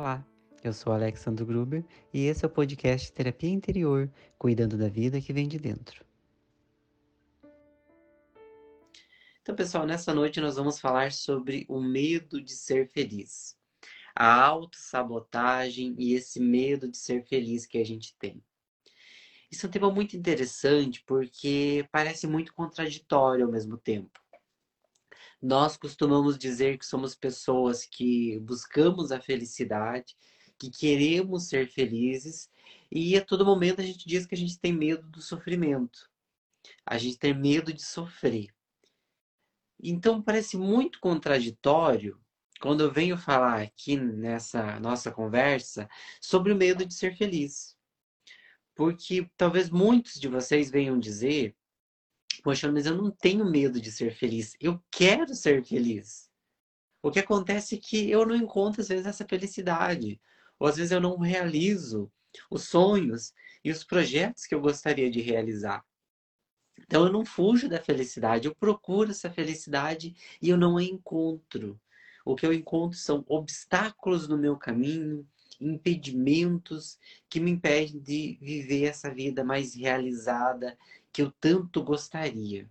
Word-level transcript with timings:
Olá, 0.00 0.26
eu 0.64 0.72
sou 0.72 0.94
Alexandre 0.94 1.44
Gruber 1.44 1.84
e 2.10 2.24
esse 2.24 2.42
é 2.42 2.48
o 2.48 2.50
podcast 2.50 3.12
Terapia 3.12 3.50
Interior, 3.50 4.10
cuidando 4.38 4.78
da 4.78 4.88
vida 4.88 5.20
que 5.20 5.30
vem 5.30 5.46
de 5.46 5.58
dentro. 5.58 6.06
Então, 9.42 9.54
pessoal, 9.54 9.84
nessa 9.86 10.14
noite 10.14 10.40
nós 10.40 10.56
vamos 10.56 10.80
falar 10.80 11.12
sobre 11.12 11.66
o 11.68 11.82
medo 11.82 12.40
de 12.40 12.52
ser 12.52 12.88
feliz. 12.88 13.58
A 14.16 14.42
autossabotagem 14.42 15.94
e 15.98 16.14
esse 16.14 16.40
medo 16.40 16.88
de 16.88 16.96
ser 16.96 17.22
feliz 17.26 17.66
que 17.66 17.76
a 17.76 17.84
gente 17.84 18.16
tem. 18.16 18.42
Isso 19.52 19.66
é 19.66 19.68
um 19.68 19.72
tema 19.72 19.90
muito 19.92 20.16
interessante 20.16 21.04
porque 21.04 21.86
parece 21.92 22.26
muito 22.26 22.54
contraditório 22.54 23.44
ao 23.44 23.52
mesmo 23.52 23.76
tempo. 23.76 24.18
Nós 25.42 25.76
costumamos 25.76 26.36
dizer 26.36 26.76
que 26.78 26.84
somos 26.84 27.14
pessoas 27.14 27.86
que 27.86 28.38
buscamos 28.40 29.10
a 29.10 29.20
felicidade, 29.20 30.16
que 30.58 30.70
queremos 30.70 31.48
ser 31.48 31.66
felizes, 31.66 32.50
e 32.92 33.16
a 33.16 33.24
todo 33.24 33.46
momento 33.46 33.80
a 33.80 33.84
gente 33.84 34.06
diz 34.06 34.26
que 34.26 34.34
a 34.34 34.38
gente 34.38 34.58
tem 34.58 34.72
medo 34.72 35.08
do 35.08 35.22
sofrimento. 35.22 36.10
A 36.84 36.98
gente 36.98 37.18
tem 37.18 37.32
medo 37.32 37.72
de 37.72 37.82
sofrer. 37.82 38.48
Então 39.82 40.20
parece 40.20 40.58
muito 40.58 41.00
contraditório 41.00 42.20
quando 42.60 42.82
eu 42.82 42.92
venho 42.92 43.16
falar 43.16 43.62
aqui 43.62 43.96
nessa 43.96 44.78
nossa 44.78 45.10
conversa 45.10 45.88
sobre 46.20 46.52
o 46.52 46.56
medo 46.56 46.84
de 46.84 46.92
ser 46.92 47.16
feliz. 47.16 47.74
Porque 48.74 49.30
talvez 49.38 49.70
muitos 49.70 50.20
de 50.20 50.28
vocês 50.28 50.70
venham 50.70 50.98
dizer 50.98 51.56
Poxa, 52.42 52.70
mas 52.70 52.86
eu 52.86 52.96
não 52.96 53.10
tenho 53.10 53.44
medo 53.44 53.80
de 53.80 53.92
ser 53.92 54.14
feliz. 54.14 54.56
Eu 54.60 54.82
quero 54.90 55.34
ser 55.34 55.64
feliz. 55.64 56.30
O 57.02 57.10
que 57.10 57.18
acontece 57.18 57.76
é 57.76 57.78
que 57.78 58.10
eu 58.10 58.26
não 58.26 58.34
encontro, 58.34 58.80
às 58.80 58.88
vezes, 58.88 59.06
essa 59.06 59.26
felicidade. 59.26 60.20
Ou 60.58 60.68
às 60.68 60.76
vezes 60.76 60.92
eu 60.92 61.00
não 61.00 61.16
realizo 61.18 62.12
os 62.50 62.68
sonhos 62.68 63.32
e 63.64 63.70
os 63.70 63.82
projetos 63.82 64.44
que 64.44 64.54
eu 64.54 64.60
gostaria 64.60 65.10
de 65.10 65.20
realizar. 65.20 65.84
Então 66.78 67.06
eu 67.06 67.12
não 67.12 67.24
fujo 67.24 67.68
da 67.68 67.80
felicidade, 67.80 68.46
eu 68.46 68.54
procuro 68.54 69.10
essa 69.10 69.30
felicidade 69.30 70.14
e 70.40 70.48
eu 70.48 70.56
não 70.56 70.76
a 70.76 70.82
encontro. 70.82 71.80
O 72.24 72.34
que 72.34 72.44
eu 72.44 72.52
encontro 72.52 72.98
são 72.98 73.24
obstáculos 73.28 74.28
no 74.28 74.36
meu 74.36 74.56
caminho, 74.56 75.26
impedimentos 75.60 76.98
que 77.28 77.40
me 77.40 77.50
impedem 77.50 78.00
de 78.00 78.38
viver 78.40 78.84
essa 78.84 79.12
vida 79.12 79.44
mais 79.44 79.74
realizada 79.74 80.76
que 81.12 81.22
eu 81.22 81.30
tanto 81.30 81.82
gostaria. 81.82 82.68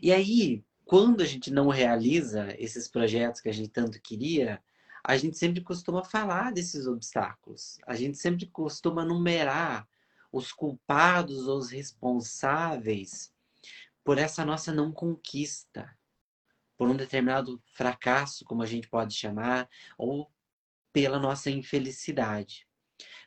E 0.00 0.12
aí, 0.12 0.62
quando 0.84 1.22
a 1.22 1.26
gente 1.26 1.50
não 1.50 1.68
realiza 1.68 2.54
esses 2.58 2.88
projetos 2.88 3.40
que 3.40 3.48
a 3.48 3.52
gente 3.52 3.70
tanto 3.70 4.00
queria, 4.00 4.62
a 5.02 5.16
gente 5.16 5.36
sempre 5.36 5.60
costuma 5.60 6.04
falar 6.04 6.52
desses 6.52 6.86
obstáculos. 6.86 7.78
A 7.86 7.94
gente 7.94 8.18
sempre 8.18 8.46
costuma 8.46 9.04
numerar 9.04 9.88
os 10.32 10.52
culpados 10.52 11.46
ou 11.46 11.58
os 11.58 11.70
responsáveis 11.70 13.32
por 14.04 14.18
essa 14.18 14.44
nossa 14.44 14.72
não 14.72 14.92
conquista, 14.92 15.96
por 16.76 16.88
um 16.88 16.96
determinado 16.96 17.60
fracasso, 17.72 18.44
como 18.44 18.62
a 18.62 18.66
gente 18.66 18.88
pode 18.88 19.14
chamar, 19.14 19.68
ou 19.96 20.30
pela 20.96 21.18
nossa 21.18 21.50
infelicidade. 21.50 22.66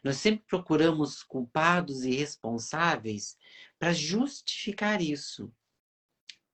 Nós 0.04 0.18
sempre 0.18 0.44
procuramos 0.48 1.22
culpados 1.22 2.04
e 2.04 2.16
responsáveis 2.16 3.38
para 3.78 3.94
justificar 3.94 5.04
isso. 5.04 5.54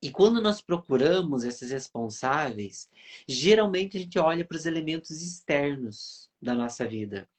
E 0.02 0.12
quando 0.12 0.42
nós 0.42 0.60
procuramos 0.62 1.46
esses 1.46 1.72
responsáveis, 1.72 2.90
geralmente 3.26 3.96
a 3.96 4.00
gente 4.02 4.20
olha 4.20 4.44
para 4.44 4.58
os 4.58 4.66
elementos 4.66 5.22
externos 5.22 6.30
da 6.42 6.54
nossa 6.54 6.86
vida. 6.86 7.30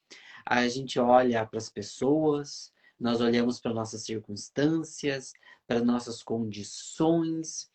A 0.46 0.66
gente 0.68 0.98
olha 0.98 1.44
para 1.44 1.58
as 1.58 1.68
pessoas, 1.68 2.72
nós 2.98 3.20
olhamos 3.20 3.60
para 3.60 3.74
nossas 3.74 4.04
circunstâncias, 4.04 5.34
para 5.66 5.84
nossas 5.84 6.22
condições, 6.22 7.70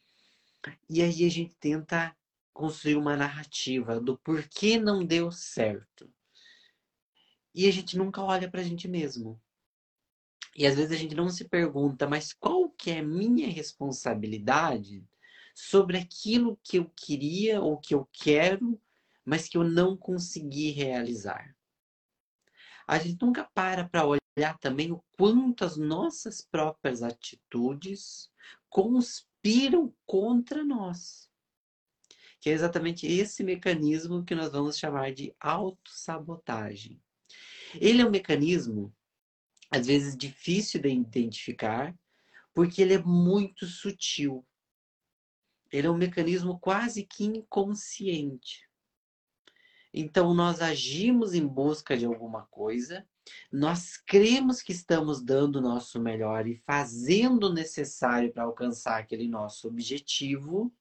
e 0.89 1.03
aí 1.03 1.23
a 1.23 1.29
gente 1.29 1.55
tenta 1.59 2.15
construir 2.53 2.95
uma 2.95 3.15
narrativa 3.15 3.99
do 3.99 4.17
porquê 4.17 4.77
não 4.77 5.05
deu 5.05 5.31
certo. 5.31 6.11
E 7.53 7.67
a 7.67 7.71
gente 7.71 7.97
nunca 7.97 8.21
olha 8.21 8.49
para 8.49 8.61
a 8.61 8.63
gente 8.63 8.87
mesmo. 8.87 9.41
E 10.55 10.65
às 10.65 10.75
vezes 10.75 10.91
a 10.91 10.95
gente 10.95 11.15
não 11.15 11.29
se 11.29 11.47
pergunta, 11.47 12.07
mas 12.07 12.33
qual 12.33 12.69
que 12.69 12.91
é 12.91 12.99
a 12.99 13.03
minha 13.03 13.49
responsabilidade 13.49 15.05
sobre 15.55 15.97
aquilo 15.97 16.59
que 16.63 16.77
eu 16.77 16.91
queria 16.95 17.61
ou 17.61 17.77
que 17.77 17.93
eu 17.93 18.07
quero, 18.11 18.79
mas 19.23 19.47
que 19.47 19.57
eu 19.57 19.63
não 19.63 19.95
consegui 19.95 20.71
realizar? 20.71 21.55
A 22.85 22.99
gente 22.99 23.21
nunca 23.23 23.45
para 23.53 23.87
para 23.87 24.05
olhar 24.05 24.57
também 24.59 24.91
o 24.91 25.01
quanto 25.13 25.63
as 25.63 25.77
nossas 25.77 26.41
próprias 26.41 27.01
atitudes 27.01 28.29
conspiram 28.69 29.93
contra 30.05 30.63
nós. 30.63 31.30
Que 32.41 32.49
é 32.49 32.53
exatamente 32.53 33.07
esse 33.07 33.43
mecanismo 33.43 34.25
que 34.25 34.35
nós 34.35 34.51
vamos 34.51 34.77
chamar 34.77 35.13
de 35.13 35.33
autossabotagem. 35.39 37.01
Ele 37.75 38.01
é 38.01 38.05
um 38.05 38.11
mecanismo 38.11 38.93
às 39.71 39.87
vezes 39.87 40.17
difícil 40.17 40.81
de 40.81 40.89
identificar, 40.89 41.97
porque 42.53 42.81
ele 42.81 42.95
é 42.95 43.01
muito 43.01 43.65
sutil. 43.65 44.45
Ele 45.71 45.87
é 45.87 45.89
um 45.89 45.97
mecanismo 45.97 46.59
quase 46.59 47.05
que 47.05 47.23
inconsciente. 47.23 48.69
Então, 49.93 50.33
nós 50.33 50.61
agimos 50.61 51.33
em 51.33 51.47
busca 51.47 51.97
de 51.97 52.05
alguma 52.05 52.45
coisa, 52.47 53.07
nós 53.51 53.95
cremos 53.97 54.61
que 54.61 54.71
estamos 54.73 55.21
dando 55.21 55.57
o 55.57 55.61
nosso 55.61 56.01
melhor 56.01 56.47
e 56.47 56.55
fazendo 56.55 57.45
o 57.47 57.53
necessário 57.53 58.31
para 58.31 58.43
alcançar 58.43 58.99
aquele 58.99 59.27
nosso 59.27 59.67
objetivo, 59.67 60.73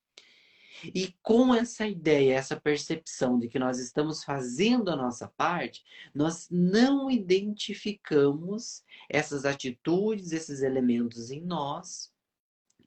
e 0.84 1.14
com 1.22 1.54
essa 1.54 1.86
ideia, 1.86 2.34
essa 2.34 2.58
percepção 2.58 3.38
de 3.38 3.48
que 3.48 3.58
nós 3.58 3.78
estamos 3.78 4.24
fazendo 4.24 4.90
a 4.90 4.96
nossa 4.96 5.28
parte, 5.28 5.84
nós 6.14 6.48
não 6.50 7.10
identificamos 7.10 8.82
essas 9.08 9.44
atitudes, 9.44 10.32
esses 10.32 10.62
elementos 10.62 11.30
em 11.30 11.40
nós 11.40 12.12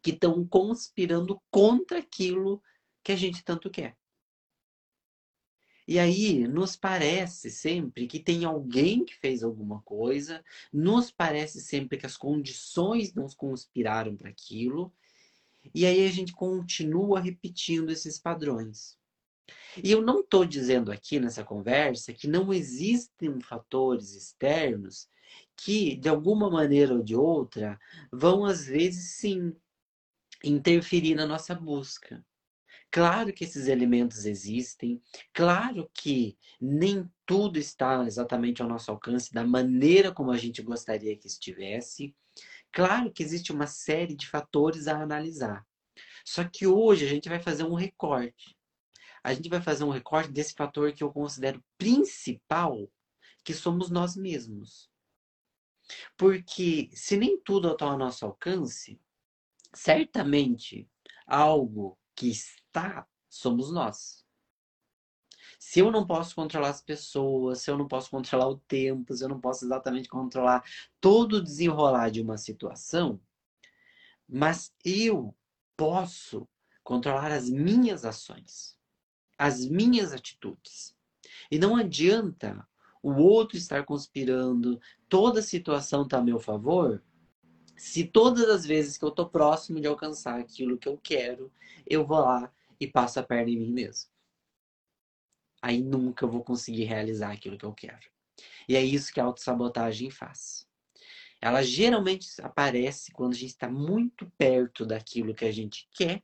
que 0.02 0.12
estão 0.12 0.46
conspirando 0.46 1.42
contra 1.50 2.00
aquilo 2.00 2.62
que 3.04 3.12
a 3.12 3.16
gente 3.16 3.44
tanto 3.44 3.70
quer. 3.70 3.98
E 5.86 6.00
aí, 6.00 6.48
nos 6.48 6.78
parece 6.78 7.52
sempre 7.52 8.08
que 8.08 8.18
tem 8.18 8.46
alguém 8.46 9.04
que 9.04 9.16
fez 9.16 9.44
alguma 9.44 9.82
coisa, 9.82 10.44
nos 10.72 11.12
parece 11.12 11.60
sempre 11.60 11.98
que 11.98 12.06
as 12.06 12.16
condições 12.16 13.14
não 13.14 13.28
conspiraram 13.28 14.16
para 14.16 14.30
aquilo, 14.30 14.94
e 15.74 15.86
aí 15.86 16.06
a 16.06 16.12
gente 16.12 16.34
continua 16.34 17.20
repetindo 17.20 17.92
esses 17.92 18.20
padrões. 18.20 18.98
E 19.82 19.92
eu 19.92 20.02
não 20.02 20.20
estou 20.20 20.46
dizendo 20.46 20.92
aqui 20.92 21.20
nessa 21.20 21.44
conversa 21.44 22.14
que 22.14 22.28
não 22.28 22.54
existem 22.54 23.40
fatores 23.42 24.14
externos 24.14 25.08
que, 25.56 25.96
de 25.96 26.10
alguma 26.10 26.50
maneira 26.50 26.94
ou 26.94 27.04
de 27.04 27.16
outra, 27.16 27.80
vão 28.12 28.46
às 28.46 28.66
vezes 28.66 29.16
sim 29.16 29.56
interferir 30.44 31.16
na 31.16 31.26
nossa 31.26 31.56
busca. 31.56 32.24
Claro 32.92 33.34
que 33.34 33.44
esses 33.44 33.68
elementos 33.68 34.26
existem, 34.26 35.02
claro 35.34 35.90
que 35.94 36.38
nem 36.62 37.10
tudo 37.26 37.58
está 37.58 38.06
exatamente 38.06 38.62
ao 38.62 38.70
nosso 38.70 38.92
alcance 38.92 39.34
da 39.34 39.44
maneira 39.44 40.12
como 40.12 40.30
a 40.30 40.38
gente 40.38 40.62
gostaria 40.62 41.18
que 41.18 41.26
estivesse, 41.26 42.16
Claro 42.74 43.14
que 43.14 43.22
existe 43.22 43.52
uma 43.52 43.68
série 43.68 44.16
de 44.16 44.28
fatores 44.28 44.88
a 44.88 45.00
analisar. 45.00 45.64
Só 46.26 46.44
que 46.44 46.66
hoje 46.66 47.06
a 47.06 47.08
gente 47.08 47.30
vai 47.30 47.40
fazer 47.40 47.64
um 47.64 47.76
recorte. 47.76 48.58
A 49.24 49.32
gente 49.32 49.48
vai 49.48 49.62
fazer 49.62 49.84
um 49.84 49.92
recorte 49.92 50.32
desse 50.32 50.54
fator 50.56 50.92
que 50.92 51.04
eu 51.04 51.14
considero 51.14 51.64
principal, 51.78 52.92
que 53.44 53.54
somos 53.54 53.92
nós 53.92 54.16
mesmos. 54.16 54.90
Porque 56.18 56.90
se 56.94 57.16
nem 57.16 57.40
tudo 57.40 57.72
está 57.72 57.86
ao 57.86 57.98
nosso 57.98 58.26
alcance, 58.26 59.00
certamente 59.72 60.90
algo 61.28 61.98
que 62.16 62.28
está 62.30 63.08
somos 63.30 63.72
nós. 63.72 64.23
Se 65.74 65.80
eu 65.80 65.90
não 65.90 66.06
posso 66.06 66.36
controlar 66.36 66.70
as 66.70 66.84
pessoas, 66.84 67.62
se 67.62 67.72
eu 67.72 67.76
não 67.76 67.88
posso 67.88 68.12
controlar 68.12 68.48
o 68.48 68.60
tempo, 68.60 69.12
se 69.12 69.24
eu 69.24 69.28
não 69.28 69.40
posso 69.40 69.66
exatamente 69.66 70.08
controlar 70.08 70.64
todo 71.02 71.38
o 71.38 71.44
desenrolar 71.44 72.12
de 72.12 72.22
uma 72.22 72.38
situação, 72.38 73.20
mas 74.30 74.72
eu 74.86 75.36
posso 75.76 76.48
controlar 76.84 77.32
as 77.32 77.50
minhas 77.50 78.06
ações, 78.06 78.78
as 79.36 79.66
minhas 79.66 80.14
atitudes. 80.14 80.96
E 81.50 81.58
não 81.58 81.76
adianta 81.76 82.68
o 83.02 83.14
outro 83.14 83.58
estar 83.58 83.84
conspirando, 83.84 84.80
toda 85.10 85.42
situação 85.42 86.04
está 86.04 86.20
a 86.20 86.24
meu 86.24 86.40
favor, 86.40 87.02
se 87.76 88.04
todas 88.04 88.48
as 88.48 88.64
vezes 88.64 88.96
que 88.96 89.06
eu 89.06 89.10
estou 89.10 89.28
próximo 89.28 89.82
de 89.82 89.88
alcançar 89.88 90.40
aquilo 90.40 90.78
que 90.78 90.88
eu 90.88 91.00
quero, 91.02 91.52
eu 91.84 92.06
vou 92.06 92.20
lá 92.20 92.54
e 92.80 92.86
passo 92.86 93.20
a 93.20 93.24
perna 93.24 93.50
em 93.50 93.58
mim 93.58 93.72
mesmo. 93.72 94.13
Aí 95.64 95.82
nunca 95.82 96.28
vou 96.28 96.44
conseguir 96.44 96.84
realizar 96.84 97.32
aquilo 97.32 97.58
que 97.58 97.66
eu 97.66 97.74
quero. 97.74 98.12
E 98.68 98.76
é 98.76 98.84
isso 98.84 99.14
que 99.14 99.20
a 99.20 99.24
autossabotagem 99.24 100.12
faz. 100.12 100.68
Ela 101.42 101.64
geralmente 101.64 102.28
aparece 102.42 103.14
quando 103.14 103.32
a 103.32 103.38
gente 103.38 103.52
está 103.52 103.70
muito 103.70 104.30
perto 104.38 104.86
daquilo 104.86 105.34
que 105.34 105.46
a 105.46 105.52
gente 105.52 105.88
quer 105.94 106.22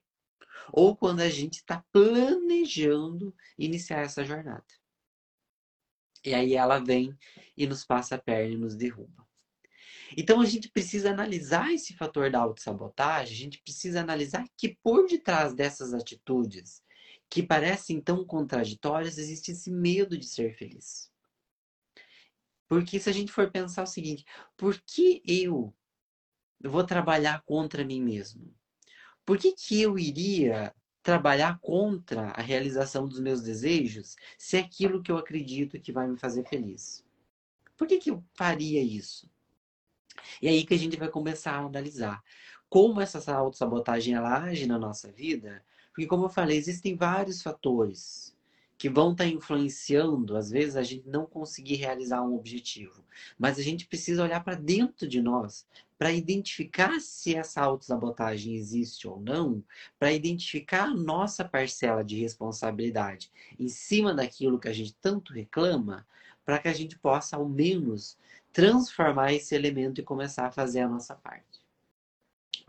ou 0.74 0.94
quando 0.94 1.22
a 1.22 1.30
gente 1.30 1.56
está 1.56 1.84
planejando 1.92 3.34
iniciar 3.58 4.02
essa 4.02 4.26
jornada. 4.26 4.66
E 6.26 6.34
aí 6.34 6.54
ela 6.54 6.80
vem 6.80 7.18
e 7.56 7.66
nos 7.66 7.86
passa 7.86 8.16
a 8.16 8.18
perna 8.18 8.56
e 8.56 8.58
nos 8.58 8.76
derruba. 8.76 9.26
Então 10.18 10.42
a 10.42 10.46
gente 10.46 10.70
precisa 10.70 11.12
analisar 11.12 11.72
esse 11.72 11.94
fator 11.94 12.30
da 12.30 12.40
autossabotagem, 12.40 13.34
a 13.34 13.40
gente 13.40 13.62
precisa 13.62 14.02
analisar 14.02 14.46
que 14.58 14.78
por 14.84 15.08
detrás 15.08 15.54
dessas 15.54 15.94
atitudes 15.94 16.84
que 17.30 17.44
parecem 17.44 18.02
tão 18.02 18.26
contraditórias 18.26 19.18
existe 19.18 19.52
esse 19.52 19.70
medo 19.70 20.18
de 20.18 20.26
ser 20.26 20.56
feliz. 20.56 21.12
Porque 22.68 23.00
se 23.00 23.10
a 23.10 23.14
gente 23.14 23.32
for 23.32 23.52
pensar 23.52 23.84
o 23.84 23.88
seguinte, 23.88 24.26
por 24.58 24.80
que 24.82 25.22
eu 25.26 25.74
vou 26.64 26.84
trabalhar 26.84 27.42
contra 27.44 27.86
mim 27.86 28.02
mesmo? 28.02 28.54
Por 29.26 29.38
que, 29.38 29.54
que 29.54 29.82
eu 29.82 29.98
iria 29.98 30.74
trabalhar 31.02 31.60
contra 31.60 32.30
a 32.32 32.42
realização 32.42 33.08
dos 33.08 33.20
meus 33.20 33.42
desejos 33.42 34.16
se 34.38 34.58
é 34.58 34.60
aquilo 34.60 35.02
que 35.02 35.12
eu 35.12 35.18
acredito 35.18 35.80
que 35.80 35.92
vai 35.92 36.08
me 36.08 36.18
fazer 36.18 36.48
feliz? 36.48 37.06
Por 37.78 37.88
que, 37.88 37.98
que 37.98 38.12
eu 38.12 38.24
faria 38.36 38.82
isso? 38.82 39.30
E 40.42 40.48
aí 40.48 40.66
que 40.66 40.74
a 40.74 40.78
gente 40.78 40.98
vai 40.98 41.10
começar 41.10 41.54
a 41.54 41.60
analisar 41.60 42.22
como 42.70 43.02
essa 43.02 43.34
autossabotagem 43.34 44.14
ela 44.14 44.44
age 44.44 44.68
na 44.68 44.78
nossa 44.78 45.12
vida, 45.12 45.64
porque 45.92 46.08
como 46.08 46.26
eu 46.26 46.30
falei, 46.30 46.58
existem 46.58 46.96
vários 46.96 47.42
fatores 47.42 48.38
que 48.78 48.90
vão 48.90 49.12
estar 49.12 49.26
tá 49.26 49.30
influenciando, 49.30 50.38
às 50.38 50.50
vezes, 50.50 50.78
a 50.78 50.84
gente 50.84 51.06
não 51.10 51.26
conseguir 51.26 51.76
realizar 51.76 52.22
um 52.22 52.34
objetivo. 52.34 53.04
Mas 53.38 53.60
a 53.60 53.62
gente 53.62 53.86
precisa 53.86 54.24
olhar 54.24 54.42
para 54.42 54.56
dentro 54.56 55.06
de 55.06 55.22
nós 55.22 55.68
para 55.98 56.14
identificar 56.14 56.98
se 57.02 57.36
essa 57.36 57.60
autossabotagem 57.60 58.56
existe 58.56 59.06
ou 59.06 59.20
não, 59.20 59.62
para 60.00 60.14
identificar 60.14 60.86
a 60.86 60.94
nossa 60.94 61.44
parcela 61.44 62.06
de 62.06 62.18
responsabilidade 62.18 63.30
em 63.60 63.68
cima 63.68 64.14
daquilo 64.14 64.58
que 64.58 64.70
a 64.70 64.74
gente 64.74 64.96
tanto 65.02 65.34
reclama, 65.34 66.08
para 66.46 66.60
que 66.60 66.70
a 66.70 66.74
gente 66.74 66.98
possa, 66.98 67.36
ao 67.36 67.50
menos, 67.50 68.18
transformar 68.54 69.34
esse 69.34 69.54
elemento 69.54 70.00
e 70.00 70.06
começar 70.06 70.48
a 70.48 70.52
fazer 70.52 70.80
a 70.80 70.88
nossa 70.88 71.16
parte. 71.16 71.49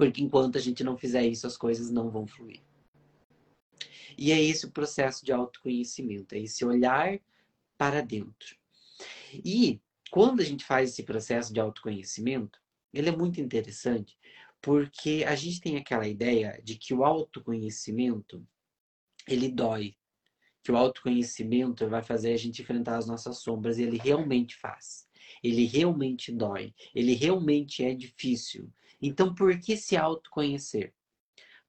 Porque 0.00 0.23
enquanto 0.23 0.56
a 0.56 0.61
gente 0.62 0.82
não 0.82 0.97
fizer 0.97 1.26
isso, 1.26 1.47
as 1.47 1.58
coisas 1.58 1.91
não 1.91 2.08
vão 2.08 2.26
fluir. 2.26 2.62
E 4.17 4.32
é 4.32 4.43
esse 4.43 4.64
o 4.64 4.70
processo 4.70 5.23
de 5.23 5.31
autoconhecimento, 5.31 6.35
é 6.35 6.38
esse 6.38 6.64
olhar 6.64 7.20
para 7.76 8.00
dentro. 8.00 8.56
E 9.44 9.79
quando 10.11 10.41
a 10.41 10.43
gente 10.43 10.64
faz 10.64 10.88
esse 10.88 11.02
processo 11.02 11.52
de 11.52 11.61
autoconhecimento, 11.61 12.58
ele 12.94 13.11
é 13.11 13.14
muito 13.14 13.43
interessante, 13.43 14.17
porque 14.62 15.23
a 15.29 15.37
gente 15.37 15.61
tem 15.61 15.76
aquela 15.76 16.08
ideia 16.08 16.58
de 16.64 16.76
que 16.76 16.94
o 16.94 17.05
autoconhecimento 17.05 18.43
ele 19.29 19.50
dói, 19.50 19.94
que 20.62 20.73
o 20.73 20.79
autoconhecimento 20.79 21.87
vai 21.91 22.03
fazer 22.03 22.32
a 22.32 22.38
gente 22.38 22.62
enfrentar 22.62 22.96
as 22.96 23.06
nossas 23.06 23.43
sombras 23.43 23.76
e 23.76 23.82
ele 23.82 23.99
realmente 23.99 24.56
faz. 24.56 25.06
Ele 25.44 25.67
realmente 25.67 26.32
dói, 26.32 26.75
ele 26.94 27.12
realmente 27.12 27.85
é 27.85 27.94
difícil. 27.94 28.73
Então, 29.00 29.35
por 29.35 29.58
que 29.58 29.76
se 29.76 29.97
autoconhecer? 29.97 30.94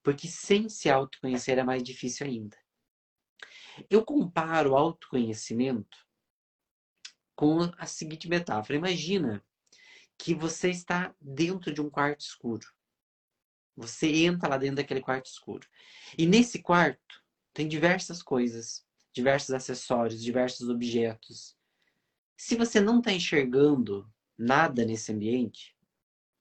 Porque 0.04 0.28
sem 0.28 0.68
se 0.68 0.89
autoconhecer 0.89 1.57
é 1.57 1.63
mais 1.63 1.83
difícil 1.83 2.25
ainda. 2.25 2.57
Eu 3.89 4.04
comparo 4.04 4.72
o 4.72 4.75
autoconhecimento 4.75 5.98
com 7.36 7.72
a 7.78 7.86
seguinte 7.86 8.28
metáfora. 8.28 8.78
Imagina 8.78 9.44
que 10.18 10.36
você 10.36 10.69
está 10.69 11.16
dentro 11.19 11.74
de 11.74 11.81
um 11.81 11.89
quarto 11.89 12.22
escuro. 12.22 12.68
Você 13.75 14.07
entra 14.25 14.50
lá 14.50 14.57
dentro 14.57 14.77
daquele 14.77 15.01
quarto 15.01 15.25
escuro. 15.27 15.68
E 16.18 16.27
nesse 16.27 16.62
quarto 16.62 17.24
tem 17.54 17.68
diversas 17.68 18.22
coisas, 18.22 18.86
diversos 19.13 19.51
acessórios, 19.51 20.22
diversos 20.22 20.69
objetos. 20.69 21.57
Se 22.38 22.56
você 22.56 22.80
não 22.80 23.00
está 23.00 23.12
enxergando 23.12 24.12
nada 24.38 24.86
nesse 24.86 25.12
ambiente, 25.12 25.75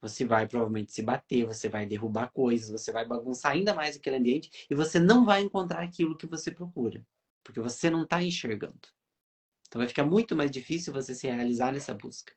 você 0.01 0.25
vai 0.25 0.49
provavelmente 0.49 0.93
se 0.93 1.03
bater, 1.03 1.45
você 1.45 1.69
vai 1.69 1.85
derrubar 1.85 2.31
coisas, 2.33 2.71
você 2.71 2.91
vai 2.91 3.07
bagunçar 3.07 3.53
ainda 3.53 3.75
mais 3.75 3.97
aquele 3.97 4.17
ambiente 4.17 4.67
e 4.71 4.75
você 4.75 4.99
não 4.99 5.25
vai 5.25 5.43
encontrar 5.43 5.83
aquilo 5.83 6.17
que 6.17 6.27
você 6.27 6.51
procura, 6.51 7.07
porque 7.45 7.61
você 7.61 7.91
não 7.91 8.05
está 8.05 8.23
enxergando. 8.23 8.89
Então 9.69 9.79
vai 9.79 9.89
ficar 9.89 10.05
muito 10.05 10.35
mais 10.35 10.51
difícil 10.51 10.93
você 10.93 11.15
se 11.15 11.27
realizar 11.27 11.73
nessa 11.73 11.95
busca. 11.95 12.35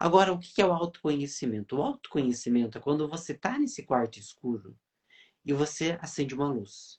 Agora, 0.00 0.32
o 0.32 0.38
que 0.38 0.60
é 0.60 0.66
o 0.66 0.72
autoconhecimento? 0.72 1.76
O 1.76 1.82
autoconhecimento 1.82 2.78
é 2.78 2.80
quando 2.80 3.08
você 3.08 3.32
está 3.32 3.58
nesse 3.58 3.84
quarto 3.84 4.18
escuro 4.18 4.76
e 5.44 5.52
você 5.52 5.96
acende 6.00 6.34
uma 6.34 6.48
luz. 6.48 6.98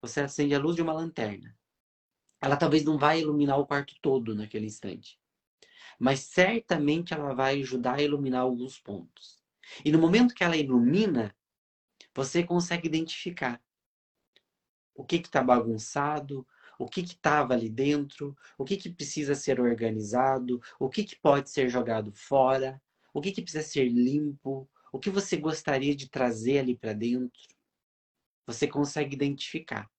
Você 0.00 0.20
acende 0.20 0.54
a 0.54 0.58
luz 0.58 0.74
de 0.74 0.82
uma 0.82 0.92
lanterna. 0.92 1.56
Ela 2.40 2.56
talvez 2.56 2.84
não 2.84 2.98
vai 2.98 3.20
iluminar 3.20 3.58
o 3.58 3.66
quarto 3.66 3.94
todo 4.00 4.34
naquele 4.34 4.66
instante 4.66 5.20
mas 5.98 6.20
certamente 6.20 7.12
ela 7.12 7.34
vai 7.34 7.60
ajudar 7.60 7.94
a 7.94 8.02
iluminar 8.02 8.42
alguns 8.42 8.78
pontos. 8.78 9.42
E 9.84 9.90
no 9.90 9.98
momento 9.98 10.34
que 10.34 10.44
ela 10.44 10.56
ilumina, 10.56 11.34
você 12.14 12.42
consegue 12.42 12.86
identificar 12.86 13.60
o 14.94 15.04
que 15.04 15.16
está 15.16 15.42
bagunçado, 15.42 16.46
o 16.78 16.86
que 16.86 17.00
estava 17.00 17.54
ali 17.54 17.68
dentro, 17.68 18.36
o 18.56 18.64
que, 18.64 18.76
que 18.76 18.90
precisa 18.90 19.34
ser 19.34 19.60
organizado, 19.60 20.60
o 20.78 20.88
que, 20.88 21.04
que 21.04 21.16
pode 21.16 21.50
ser 21.50 21.68
jogado 21.68 22.12
fora, 22.12 22.80
o 23.12 23.20
que, 23.20 23.32
que 23.32 23.42
precisa 23.42 23.64
ser 23.64 23.88
limpo, 23.88 24.68
o 24.92 24.98
que 24.98 25.10
você 25.10 25.36
gostaria 25.36 25.94
de 25.94 26.08
trazer 26.08 26.58
ali 26.58 26.76
para 26.76 26.92
dentro. 26.92 27.40
Você 28.46 28.66
consegue 28.66 29.14
identificar. 29.14 29.90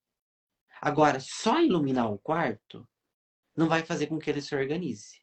Agora, 0.81 1.19
só 1.19 1.61
iluminar 1.61 2.11
o 2.11 2.17
quarto 2.17 2.87
não 3.55 3.67
vai 3.67 3.83
fazer 3.83 4.07
com 4.07 4.17
que 4.17 4.29
ele 4.29 4.41
se 4.41 4.55
organize. 4.55 5.21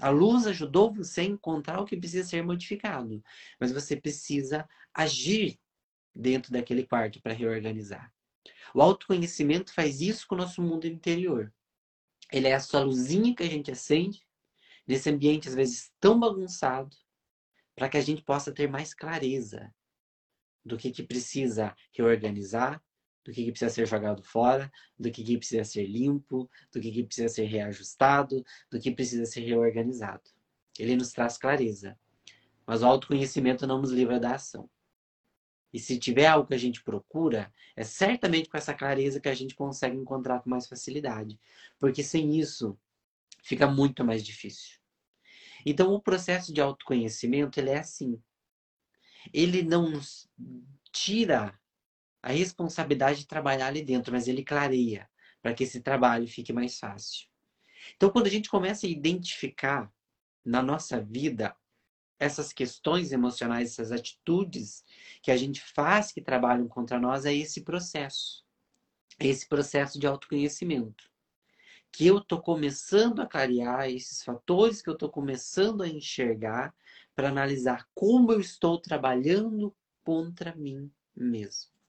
A 0.00 0.08
luz 0.08 0.46
ajudou 0.46 0.92
você 0.92 1.20
a 1.22 1.24
encontrar 1.24 1.80
o 1.80 1.84
que 1.84 1.96
precisa 1.96 2.28
ser 2.28 2.42
modificado, 2.42 3.22
mas 3.58 3.70
você 3.70 3.96
precisa 3.96 4.68
agir 4.94 5.58
dentro 6.14 6.52
daquele 6.52 6.86
quarto 6.86 7.20
para 7.20 7.34
reorganizar. 7.34 8.12
O 8.74 8.80
autoconhecimento 8.80 9.72
faz 9.72 10.00
isso 10.00 10.26
com 10.26 10.34
o 10.34 10.38
nosso 10.38 10.62
mundo 10.62 10.86
interior. 10.86 11.52
Ele 12.32 12.48
é 12.48 12.54
a 12.54 12.60
sua 12.60 12.82
luzinha 12.82 13.34
que 13.34 13.42
a 13.42 13.48
gente 13.48 13.70
acende 13.70 14.24
nesse 14.86 15.10
ambiente 15.10 15.48
às 15.48 15.54
vezes 15.54 15.92
tão 16.00 16.18
bagunçado, 16.18 16.96
para 17.74 17.88
que 17.88 17.96
a 17.96 18.00
gente 18.00 18.22
possa 18.22 18.52
ter 18.52 18.68
mais 18.68 18.92
clareza 18.92 19.72
do 20.64 20.76
que, 20.76 20.90
que 20.90 21.02
precisa 21.02 21.74
reorganizar, 21.92 22.82
do 23.24 23.32
que, 23.32 23.44
que 23.44 23.50
precisa 23.50 23.70
ser 23.70 23.86
jogado 23.86 24.22
fora, 24.22 24.70
do 24.98 25.10
que, 25.10 25.22
que 25.22 25.36
precisa 25.36 25.64
ser 25.64 25.86
limpo, 25.86 26.50
do 26.72 26.80
que, 26.80 26.90
que 26.90 27.04
precisa 27.04 27.28
ser 27.28 27.44
reajustado, 27.44 28.44
do 28.70 28.80
que 28.80 28.90
precisa 28.90 29.26
ser 29.26 29.40
reorganizado. 29.40 30.22
Ele 30.78 30.96
nos 30.96 31.12
traz 31.12 31.36
clareza. 31.36 31.98
Mas 32.66 32.82
o 32.82 32.86
autoconhecimento 32.86 33.66
não 33.66 33.80
nos 33.80 33.90
livra 33.90 34.18
da 34.18 34.34
ação. 34.34 34.70
E 35.72 35.78
se 35.78 35.98
tiver 35.98 36.26
algo 36.26 36.48
que 36.48 36.54
a 36.54 36.58
gente 36.58 36.82
procura, 36.82 37.52
é 37.76 37.84
certamente 37.84 38.48
com 38.48 38.56
essa 38.56 38.74
clareza 38.74 39.20
que 39.20 39.28
a 39.28 39.34
gente 39.34 39.54
consegue 39.54 39.96
encontrar 39.96 40.40
com 40.40 40.50
mais 40.50 40.66
facilidade. 40.66 41.38
Porque 41.78 42.02
sem 42.02 42.38
isso, 42.38 42.76
fica 43.42 43.66
muito 43.68 44.04
mais 44.04 44.24
difícil. 44.24 44.78
Então, 45.64 45.92
o 45.92 46.00
processo 46.00 46.52
de 46.52 46.60
autoconhecimento, 46.60 47.60
ele 47.60 47.70
é 47.70 47.78
assim. 47.78 48.20
Ele 49.32 49.62
não 49.62 49.90
nos 49.90 50.28
tira 50.90 51.58
a 52.22 52.32
responsabilidade 52.32 53.20
de 53.20 53.26
trabalhar 53.26 53.68
ali 53.68 53.82
dentro, 53.82 54.12
mas 54.12 54.28
ele 54.28 54.44
clareia 54.44 55.08
para 55.40 55.54
que 55.54 55.64
esse 55.64 55.80
trabalho 55.80 56.28
fique 56.28 56.52
mais 56.52 56.78
fácil. 56.78 57.26
Então, 57.96 58.10
quando 58.10 58.26
a 58.26 58.30
gente 58.30 58.48
começa 58.48 58.86
a 58.86 58.90
identificar 58.90 59.92
na 60.44 60.62
nossa 60.62 61.00
vida 61.00 61.56
essas 62.18 62.52
questões 62.52 63.12
emocionais, 63.12 63.70
essas 63.70 63.90
atitudes 63.90 64.84
que 65.22 65.30
a 65.30 65.36
gente 65.36 65.62
faz 65.74 66.12
que 66.12 66.20
trabalham 66.20 66.68
contra 66.68 67.00
nós, 67.00 67.24
é 67.24 67.34
esse 67.34 67.62
processo. 67.62 68.44
É 69.18 69.26
esse 69.26 69.48
processo 69.48 69.98
de 69.98 70.06
autoconhecimento. 70.06 71.10
Que 71.90 72.06
eu 72.06 72.18
estou 72.18 72.40
começando 72.40 73.20
a 73.20 73.26
clarear 73.26 73.88
esses 73.88 74.22
fatores 74.22 74.82
que 74.82 74.90
eu 74.90 74.94
estou 74.94 75.08
começando 75.08 75.82
a 75.82 75.88
enxergar 75.88 76.74
para 77.14 77.28
analisar 77.28 77.88
como 77.94 78.32
eu 78.32 78.40
estou 78.40 78.78
trabalhando 78.78 79.74
contra 80.04 80.54
mim 80.54 80.92
mesmo. 81.16 81.79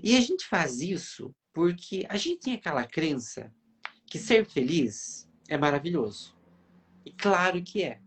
E 0.00 0.16
a 0.16 0.20
gente 0.20 0.46
faz 0.46 0.80
isso 0.80 1.34
porque 1.52 2.06
a 2.08 2.16
gente 2.16 2.40
tem 2.40 2.54
aquela 2.54 2.86
crença 2.86 3.52
que 4.06 4.18
ser 4.18 4.46
feliz 4.46 5.28
é 5.48 5.58
maravilhoso. 5.58 6.36
E 7.04 7.12
claro 7.12 7.62
que 7.62 7.82
é. 7.82 8.00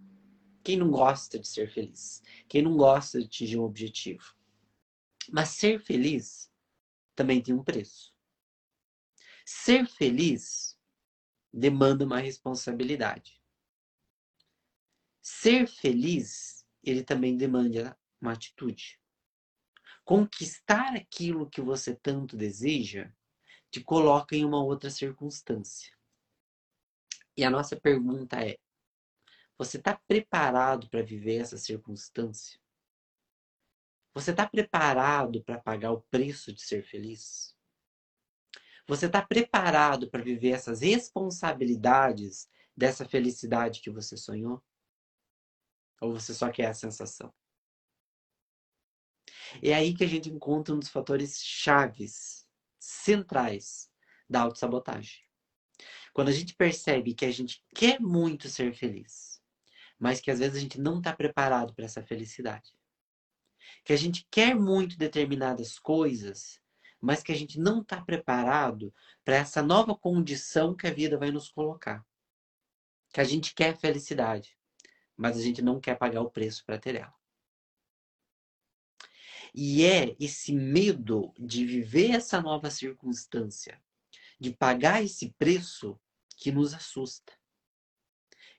Quem 0.63 0.77
não 0.77 0.89
gosta 0.89 1.37
de 1.37 1.47
ser 1.47 1.71
feliz? 1.71 2.23
Quem 2.47 2.63
não 2.63 2.75
gosta 2.75 3.19
de 3.19 3.25
atingir 3.25 3.59
um 3.59 3.63
objetivo? 3.63 4.35
Mas 5.31 5.49
ser 5.49 5.79
feliz 5.79 6.51
também 7.15 7.41
tem 7.41 7.53
um 7.53 7.63
preço. 7.63 8.13
Ser 9.45 9.87
feliz 9.87 10.75
demanda 11.53 12.03
uma 12.03 12.19
responsabilidade. 12.19 13.39
Ser 15.21 15.67
feliz, 15.67 16.65
ele 16.83 17.03
também 17.03 17.37
demanda 17.37 17.97
uma 18.19 18.33
atitude. 18.33 18.99
Conquistar 20.05 20.95
aquilo 20.95 21.49
que 21.49 21.59
você 21.59 21.95
tanto 21.95 22.37
deseja 22.37 23.11
te 23.71 23.83
coloca 23.83 24.35
em 24.35 24.45
uma 24.45 24.63
outra 24.63 24.91
circunstância. 24.91 25.91
E 27.35 27.43
a 27.43 27.49
nossa 27.49 27.75
pergunta 27.75 28.39
é: 28.39 28.59
você 29.57 29.77
está 29.77 29.99
preparado 30.07 30.87
para 30.89 31.01
viver 31.01 31.37
essa 31.37 31.57
circunstância? 31.57 32.59
Você 34.13 34.29
está 34.29 34.47
preparado 34.47 35.43
para 35.43 35.59
pagar 35.59 35.91
o 35.91 36.01
preço 36.03 36.53
de 36.53 36.61
ser 36.61 36.83
feliz? 36.83 37.57
Você 38.87 39.07
está 39.07 39.25
preparado 39.25 40.09
para 40.09 40.23
viver 40.23 40.51
essas 40.51 40.81
responsabilidades 40.81 42.47
dessa 42.77 43.05
felicidade 43.05 43.81
que 43.81 43.89
você 43.89 44.15
sonhou? 44.15 44.63
Ou 45.99 46.13
você 46.13 46.31
só 46.31 46.51
quer 46.51 46.67
a 46.67 46.73
sensação? 46.75 47.33
É 49.61 49.73
aí 49.73 49.93
que 49.93 50.03
a 50.03 50.07
gente 50.07 50.29
encontra 50.29 50.73
um 50.73 50.79
dos 50.79 50.89
fatores 50.89 51.41
chaves, 51.43 52.47
centrais 52.79 53.89
da 54.29 54.41
autossabotagem. 54.41 55.23
Quando 56.13 56.29
a 56.29 56.33
gente 56.33 56.55
percebe 56.55 57.13
que 57.13 57.25
a 57.25 57.31
gente 57.31 57.63
quer 57.75 57.99
muito 57.99 58.47
ser 58.49 58.73
feliz, 58.73 59.41
mas 59.99 60.21
que 60.21 60.31
às 60.31 60.39
vezes 60.39 60.57
a 60.57 60.59
gente 60.59 60.79
não 60.79 60.99
está 60.99 61.13
preparado 61.13 61.73
para 61.73 61.85
essa 61.85 62.03
felicidade 62.03 62.75
que 63.83 63.93
a 63.93 63.97
gente 63.97 64.27
quer 64.31 64.55
muito 64.55 64.97
determinadas 64.97 65.77
coisas, 65.79 66.59
mas 66.99 67.21
que 67.21 67.31
a 67.31 67.35
gente 67.35 67.59
não 67.59 67.81
está 67.81 68.01
preparado 68.01 68.93
para 69.23 69.35
essa 69.35 69.61
nova 69.61 69.95
condição 69.95 70.75
que 70.75 70.87
a 70.87 70.93
vida 70.93 71.17
vai 71.17 71.31
nos 71.31 71.49
colocar. 71.49 72.03
Que 73.13 73.21
a 73.21 73.23
gente 73.23 73.53
quer 73.53 73.77
felicidade, 73.77 74.57
mas 75.15 75.37
a 75.37 75.41
gente 75.41 75.61
não 75.61 75.79
quer 75.79 75.95
pagar 75.97 76.21
o 76.21 76.31
preço 76.31 76.65
para 76.65 76.79
ter 76.79 76.95
ela. 76.95 77.13
E 79.53 79.83
é 79.85 80.15
esse 80.19 80.53
medo 80.53 81.33
de 81.39 81.65
viver 81.65 82.11
essa 82.11 82.41
nova 82.41 82.69
circunstância, 82.69 83.81
de 84.39 84.51
pagar 84.51 85.03
esse 85.03 85.31
preço, 85.37 85.99
que 86.37 86.51
nos 86.51 86.73
assusta. 86.73 87.33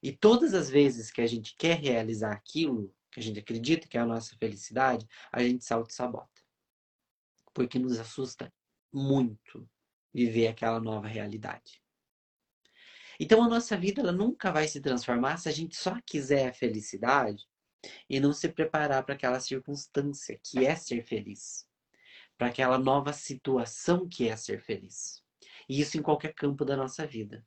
E 0.02 0.12
todas 0.12 0.54
as 0.54 0.70
vezes 0.70 1.10
que 1.10 1.20
a 1.20 1.26
gente 1.26 1.54
quer 1.56 1.78
realizar 1.78 2.32
aquilo, 2.32 2.94
que 3.10 3.20
a 3.20 3.22
gente 3.22 3.38
acredita 3.38 3.88
que 3.88 3.96
é 3.96 4.00
a 4.00 4.06
nossa 4.06 4.36
felicidade, 4.36 5.06
a 5.32 5.42
gente 5.42 5.64
se 5.64 5.72
auto-sabota. 5.72 6.42
Porque 7.52 7.78
nos 7.78 7.98
assusta 7.98 8.52
muito 8.92 9.68
viver 10.12 10.48
aquela 10.48 10.80
nova 10.80 11.06
realidade. 11.06 11.82
Então 13.18 13.42
a 13.42 13.48
nossa 13.48 13.76
vida 13.76 14.00
ela 14.00 14.12
nunca 14.12 14.52
vai 14.52 14.68
se 14.68 14.80
transformar 14.80 15.38
se 15.38 15.48
a 15.48 15.52
gente 15.52 15.76
só 15.76 15.98
quiser 16.02 16.48
a 16.48 16.52
felicidade 16.52 17.46
e 18.08 18.20
não 18.20 18.32
se 18.32 18.48
preparar 18.48 19.04
para 19.04 19.14
aquela 19.14 19.40
circunstância 19.40 20.38
que 20.42 20.64
é 20.64 20.74
ser 20.76 21.02
feliz, 21.02 21.68
para 22.36 22.48
aquela 22.48 22.78
nova 22.78 23.12
situação 23.12 24.08
que 24.08 24.28
é 24.28 24.36
ser 24.36 24.60
feliz. 24.60 25.22
E 25.68 25.80
isso 25.80 25.98
em 25.98 26.02
qualquer 26.02 26.34
campo 26.34 26.64
da 26.64 26.76
nossa 26.76 27.06
vida. 27.06 27.46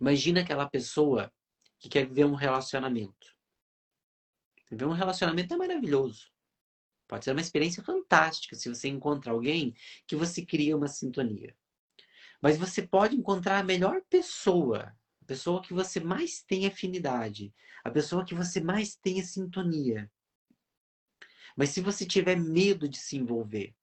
Imagina 0.00 0.40
aquela 0.40 0.68
pessoa 0.68 1.32
que 1.78 1.88
quer 1.88 2.06
viver 2.06 2.24
um 2.24 2.34
relacionamento. 2.34 3.36
Viver 4.70 4.86
um 4.86 4.92
relacionamento 4.92 5.54
é 5.54 5.56
maravilhoso. 5.56 6.30
Pode 7.06 7.24
ser 7.24 7.32
uma 7.32 7.40
experiência 7.40 7.82
fantástica 7.82 8.54
se 8.54 8.68
você 8.68 8.88
encontra 8.88 9.32
alguém 9.32 9.74
que 10.06 10.14
você 10.14 10.44
cria 10.44 10.76
uma 10.76 10.88
sintonia. 10.88 11.56
Mas 12.40 12.58
você 12.58 12.86
pode 12.86 13.16
encontrar 13.16 13.58
a 13.58 13.64
melhor 13.64 14.02
pessoa, 14.08 14.94
pessoa 15.28 15.60
que 15.60 15.74
você 15.74 16.00
mais 16.00 16.40
tem 16.40 16.66
afinidade, 16.66 17.54
a 17.84 17.90
pessoa 17.90 18.24
que 18.24 18.34
você 18.34 18.62
mais 18.62 18.96
tem 18.96 19.22
sintonia. 19.22 20.10
Mas 21.54 21.68
se 21.68 21.82
você 21.82 22.06
tiver 22.06 22.36
medo 22.36 22.88
de 22.88 22.96
se 22.96 23.18
envolver, 23.18 23.76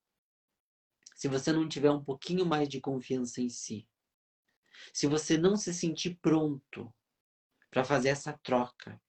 se 1.14 1.28
você 1.28 1.54
não 1.54 1.70
tiver 1.70 1.92
um 1.92 2.04
pouquinho 2.04 2.48
mais 2.48 2.68
de 2.68 2.82
confiança 2.82 3.42
em 3.42 3.50
si, 3.50 3.88
se 4.92 5.06
você 5.06 5.38
não 5.38 5.56
se 5.56 5.72
sentir 5.72 6.18
pronto 6.20 6.92
para 7.70 7.86
fazer 7.86 8.10
essa 8.10 8.34
troca, 8.34 9.00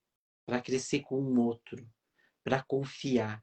para 0.45 0.61
crescer 0.61 1.01
com 1.01 1.19
um 1.19 1.41
outro, 1.41 1.91
para 2.45 2.63
confiar, 2.63 3.43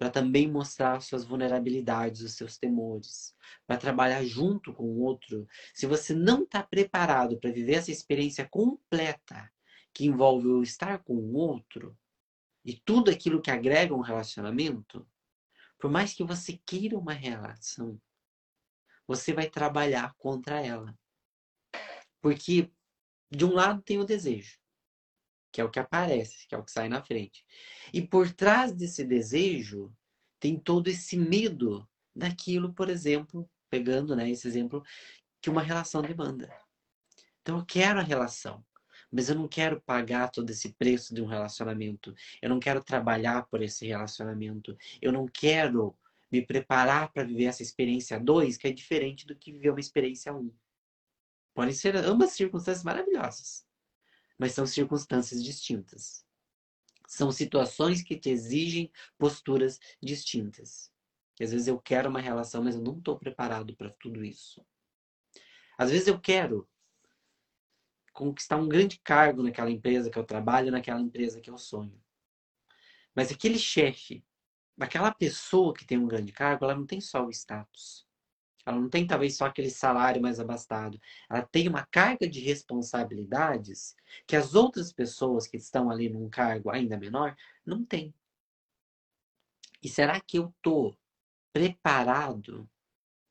para 0.00 0.08
também 0.08 0.50
mostrar 0.50 0.98
suas 1.02 1.26
vulnerabilidades, 1.26 2.22
os 2.22 2.32
seus 2.32 2.56
temores, 2.56 3.36
para 3.66 3.76
trabalhar 3.76 4.24
junto 4.24 4.72
com 4.72 4.84
o 4.84 5.00
outro. 5.00 5.46
Se 5.74 5.84
você 5.84 6.14
não 6.14 6.44
está 6.44 6.62
preparado 6.62 7.38
para 7.38 7.52
viver 7.52 7.74
essa 7.74 7.90
experiência 7.90 8.48
completa 8.48 9.52
que 9.92 10.06
envolve 10.06 10.46
o 10.46 10.62
estar 10.62 11.04
com 11.04 11.12
o 11.12 11.34
outro 11.34 11.94
e 12.64 12.80
tudo 12.80 13.10
aquilo 13.10 13.42
que 13.42 13.50
agrega 13.50 13.94
um 13.94 14.00
relacionamento, 14.00 15.06
por 15.78 15.90
mais 15.90 16.14
que 16.14 16.24
você 16.24 16.58
queira 16.64 16.96
uma 16.96 17.12
relação, 17.12 18.00
você 19.06 19.34
vai 19.34 19.50
trabalhar 19.50 20.14
contra 20.16 20.64
ela. 20.64 20.98
Porque 22.22 22.72
de 23.30 23.44
um 23.44 23.52
lado 23.52 23.82
tem 23.82 23.98
o 23.98 24.06
desejo, 24.06 24.58
que 25.52 25.60
é 25.60 25.64
o 25.64 25.70
que 25.70 25.78
aparece, 25.78 26.46
que 26.46 26.54
é 26.54 26.58
o 26.58 26.64
que 26.64 26.70
sai 26.70 26.88
na 26.88 27.02
frente. 27.02 27.44
E 27.92 28.00
por 28.00 28.30
trás 28.32 28.72
desse 28.72 29.04
desejo 29.04 29.92
tem 30.38 30.58
todo 30.58 30.88
esse 30.88 31.16
medo 31.16 31.88
daquilo, 32.14 32.72
por 32.72 32.88
exemplo, 32.88 33.48
pegando 33.68 34.16
né, 34.16 34.30
esse 34.30 34.46
exemplo, 34.46 34.82
que 35.40 35.50
uma 35.50 35.62
relação 35.62 36.02
demanda. 36.02 36.52
Então 37.42 37.58
eu 37.58 37.64
quero 37.64 38.00
a 38.00 38.02
relação, 38.02 38.64
mas 39.10 39.28
eu 39.28 39.34
não 39.34 39.48
quero 39.48 39.80
pagar 39.80 40.30
todo 40.30 40.50
esse 40.50 40.72
preço 40.74 41.14
de 41.14 41.22
um 41.22 41.26
relacionamento. 41.26 42.14
Eu 42.40 42.48
não 42.48 42.60
quero 42.60 42.82
trabalhar 42.82 43.46
por 43.46 43.62
esse 43.62 43.86
relacionamento. 43.86 44.76
Eu 45.00 45.12
não 45.12 45.26
quero 45.26 45.96
me 46.30 46.44
preparar 46.44 47.12
para 47.12 47.24
viver 47.24 47.46
essa 47.46 47.62
experiência 47.62 48.20
dois, 48.20 48.56
que 48.56 48.68
é 48.68 48.72
diferente 48.72 49.26
do 49.26 49.34
que 49.34 49.52
viver 49.52 49.70
uma 49.70 49.80
experiência 49.80 50.32
um. 50.32 50.54
Podem 51.54 51.74
ser 51.74 51.96
ambas 51.96 52.32
circunstâncias 52.32 52.84
maravilhosas 52.84 53.68
mas 54.40 54.52
são 54.52 54.66
circunstâncias 54.66 55.44
distintas. 55.44 56.24
São 57.06 57.30
situações 57.30 58.02
que 58.02 58.18
te 58.18 58.30
exigem 58.30 58.90
posturas 59.18 59.78
distintas. 60.02 60.90
Que 61.36 61.44
às 61.44 61.52
vezes 61.52 61.66
eu 61.66 61.78
quero 61.78 62.08
uma 62.08 62.22
relação, 62.22 62.64
mas 62.64 62.74
eu 62.74 62.80
não 62.80 62.96
estou 62.96 63.18
preparado 63.18 63.76
para 63.76 63.90
tudo 63.90 64.24
isso. 64.24 64.64
Às 65.76 65.90
vezes 65.90 66.08
eu 66.08 66.18
quero 66.18 66.66
conquistar 68.14 68.56
um 68.56 68.66
grande 68.66 68.98
cargo 69.00 69.42
naquela 69.42 69.70
empresa 69.70 70.08
que 70.08 70.18
eu 70.18 70.24
trabalho, 70.24 70.72
naquela 70.72 71.02
empresa 71.02 71.38
que 71.38 71.50
eu 71.50 71.58
sonho. 71.58 72.02
Mas 73.14 73.30
aquele 73.30 73.58
chefe, 73.58 74.24
aquela 74.80 75.12
pessoa 75.12 75.74
que 75.74 75.84
tem 75.84 75.98
um 75.98 76.08
grande 76.08 76.32
cargo, 76.32 76.64
ela 76.64 76.74
não 76.74 76.86
tem 76.86 76.98
só 77.00 77.26
o 77.26 77.30
status. 77.30 78.08
Ela 78.64 78.78
não 78.78 78.88
tem 78.88 79.06
talvez 79.06 79.36
só 79.36 79.46
aquele 79.46 79.70
salário 79.70 80.20
mais 80.20 80.38
abastado. 80.38 81.00
Ela 81.28 81.42
tem 81.42 81.68
uma 81.68 81.86
carga 81.86 82.28
de 82.28 82.40
responsabilidades 82.40 83.94
que 84.26 84.36
as 84.36 84.54
outras 84.54 84.92
pessoas 84.92 85.46
que 85.46 85.56
estão 85.56 85.90
ali 85.90 86.08
num 86.08 86.28
cargo 86.28 86.70
ainda 86.70 86.98
menor 86.98 87.36
não 87.64 87.84
têm. 87.84 88.14
E 89.82 89.88
será 89.88 90.20
que 90.20 90.38
eu 90.38 90.48
estou 90.56 90.96
preparado 91.52 92.68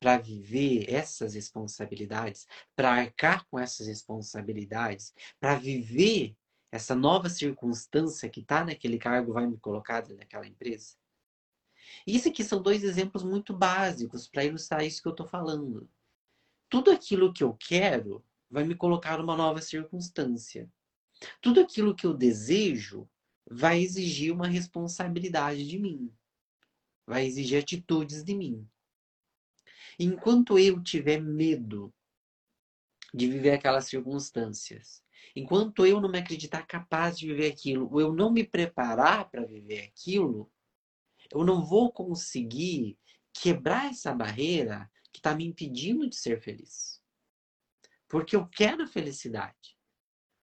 para 0.00 0.16
viver 0.18 0.90
essas 0.92 1.34
responsabilidades, 1.34 2.46
para 2.74 2.92
arcar 2.92 3.46
com 3.48 3.58
essas 3.58 3.86
responsabilidades, 3.86 5.14
para 5.38 5.54
viver 5.56 6.34
essa 6.72 6.94
nova 6.94 7.28
circunstância 7.28 8.28
que 8.28 8.40
está 8.40 8.64
naquele 8.64 8.98
cargo 8.98 9.32
vai 9.32 9.46
me 9.46 9.58
colocar 9.58 10.06
naquela 10.08 10.46
empresa? 10.46 10.99
Isso 12.06 12.28
aqui 12.28 12.44
são 12.44 12.62
dois 12.62 12.82
exemplos 12.84 13.22
muito 13.22 13.52
básicos 13.52 14.28
para 14.28 14.44
ilustrar 14.44 14.84
isso 14.84 15.02
que 15.02 15.08
eu 15.08 15.12
estou 15.12 15.26
falando. 15.26 15.88
Tudo 16.68 16.90
aquilo 16.90 17.32
que 17.32 17.42
eu 17.42 17.54
quero 17.54 18.24
vai 18.50 18.64
me 18.64 18.74
colocar 18.74 19.18
numa 19.18 19.36
nova 19.36 19.60
circunstância. 19.60 20.70
Tudo 21.40 21.60
aquilo 21.60 21.94
que 21.94 22.06
eu 22.06 22.14
desejo 22.14 23.08
vai 23.50 23.80
exigir 23.80 24.32
uma 24.32 24.46
responsabilidade 24.46 25.66
de 25.66 25.78
mim. 25.78 26.12
Vai 27.06 27.26
exigir 27.26 27.60
atitudes 27.60 28.22
de 28.22 28.34
mim. 28.34 28.68
Enquanto 29.98 30.58
eu 30.58 30.82
tiver 30.82 31.20
medo 31.20 31.92
de 33.12 33.28
viver 33.28 33.50
aquelas 33.50 33.86
circunstâncias, 33.86 35.02
enquanto 35.34 35.84
eu 35.84 36.00
não 36.00 36.08
me 36.08 36.18
acreditar 36.18 36.62
capaz 36.66 37.18
de 37.18 37.26
viver 37.26 37.50
aquilo, 37.52 37.88
ou 37.92 38.00
eu 38.00 38.12
não 38.12 38.32
me 38.32 38.44
preparar 38.44 39.28
para 39.28 39.44
viver 39.44 39.84
aquilo, 39.84 40.50
eu 41.32 41.44
não 41.44 41.64
vou 41.64 41.92
conseguir 41.92 42.98
quebrar 43.32 43.90
essa 43.90 44.12
barreira 44.12 44.90
que 45.12 45.18
está 45.18 45.34
me 45.34 45.44
impedindo 45.44 46.08
de 46.08 46.16
ser 46.16 46.40
feliz. 46.40 47.00
Porque 48.08 48.34
eu 48.34 48.46
quero 48.46 48.82
a 48.82 48.86
felicidade, 48.86 49.76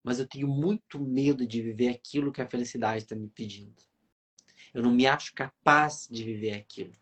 mas 0.03 0.19
eu 0.19 0.27
tenho 0.27 0.47
muito 0.47 0.99
medo 0.99 1.45
de 1.45 1.61
viver 1.61 1.89
aquilo 1.89 2.31
que 2.31 2.41
a 2.41 2.49
felicidade 2.49 3.03
está 3.03 3.15
me 3.15 3.27
pedindo. 3.29 3.81
Eu 4.73 4.81
não 4.81 4.91
me 4.91 5.05
acho 5.05 5.33
capaz 5.33 6.07
de 6.09 6.23
viver 6.23 6.53
aquilo. 6.53 6.93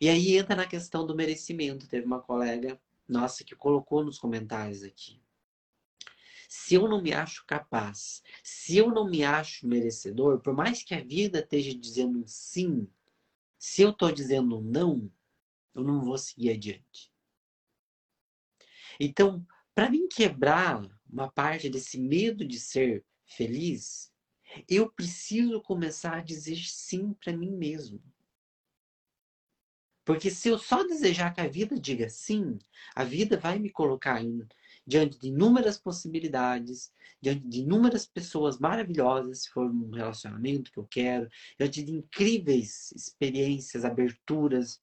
E 0.00 0.08
aí 0.08 0.36
entra 0.36 0.56
na 0.56 0.66
questão 0.66 1.06
do 1.06 1.14
merecimento. 1.14 1.88
Teve 1.88 2.06
uma 2.06 2.20
colega 2.20 2.80
nossa, 3.10 3.42
que 3.42 3.56
colocou 3.56 4.04
nos 4.04 4.18
comentários 4.18 4.84
aqui. 4.84 5.19
Se 6.52 6.74
eu 6.74 6.88
não 6.88 7.00
me 7.00 7.12
acho 7.12 7.46
capaz, 7.46 8.24
se 8.42 8.76
eu 8.76 8.90
não 8.90 9.08
me 9.08 9.22
acho 9.22 9.68
merecedor, 9.68 10.40
por 10.40 10.52
mais 10.52 10.82
que 10.82 10.92
a 10.92 11.00
vida 11.00 11.38
esteja 11.38 11.72
dizendo 11.72 12.24
sim, 12.26 12.88
se 13.56 13.82
eu 13.82 13.90
estou 13.90 14.10
dizendo 14.10 14.60
não, 14.60 15.08
eu 15.72 15.84
não 15.84 16.02
vou 16.02 16.18
seguir 16.18 16.50
adiante. 16.50 17.12
Então, 18.98 19.46
para 19.72 19.88
mim 19.88 20.08
quebrar 20.08 20.82
uma 21.08 21.30
parte 21.30 21.70
desse 21.70 22.00
medo 22.00 22.44
de 22.44 22.58
ser 22.58 23.04
feliz, 23.24 24.12
eu 24.68 24.90
preciso 24.90 25.62
começar 25.62 26.16
a 26.16 26.20
dizer 26.20 26.56
sim 26.66 27.12
para 27.12 27.32
mim 27.32 27.52
mesmo. 27.52 28.02
Porque 30.04 30.32
se 30.32 30.48
eu 30.48 30.58
só 30.58 30.82
desejar 30.82 31.32
que 31.32 31.40
a 31.40 31.46
vida 31.46 31.78
diga 31.78 32.08
sim, 32.08 32.58
a 32.92 33.04
vida 33.04 33.38
vai 33.38 33.60
me 33.60 33.70
colocar 33.70 34.20
em, 34.20 34.44
diante 34.90 35.16
de 35.20 35.28
inúmeras 35.28 35.78
possibilidades, 35.78 36.92
diante 37.22 37.46
de 37.46 37.60
inúmeras 37.60 38.04
pessoas 38.04 38.58
maravilhosas, 38.58 39.42
se 39.42 39.50
for 39.50 39.70
um 39.70 39.90
relacionamento 39.90 40.72
que 40.72 40.78
eu 40.78 40.86
quero, 40.90 41.30
diante 41.56 41.84
de 41.84 41.92
incríveis 41.92 42.90
experiências, 42.90 43.84
aberturas 43.84 44.82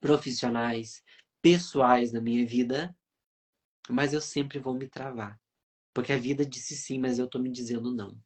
profissionais, 0.00 1.02
pessoais 1.42 2.12
na 2.12 2.20
minha 2.20 2.46
vida, 2.46 2.96
mas 3.88 4.12
eu 4.12 4.20
sempre 4.20 4.60
vou 4.60 4.74
me 4.74 4.88
travar. 4.88 5.40
Porque 5.92 6.12
a 6.12 6.18
vida 6.18 6.46
disse 6.46 6.76
sim, 6.76 7.00
mas 7.00 7.18
eu 7.18 7.24
estou 7.24 7.42
me 7.42 7.50
dizendo 7.50 7.92
não. 7.92 8.16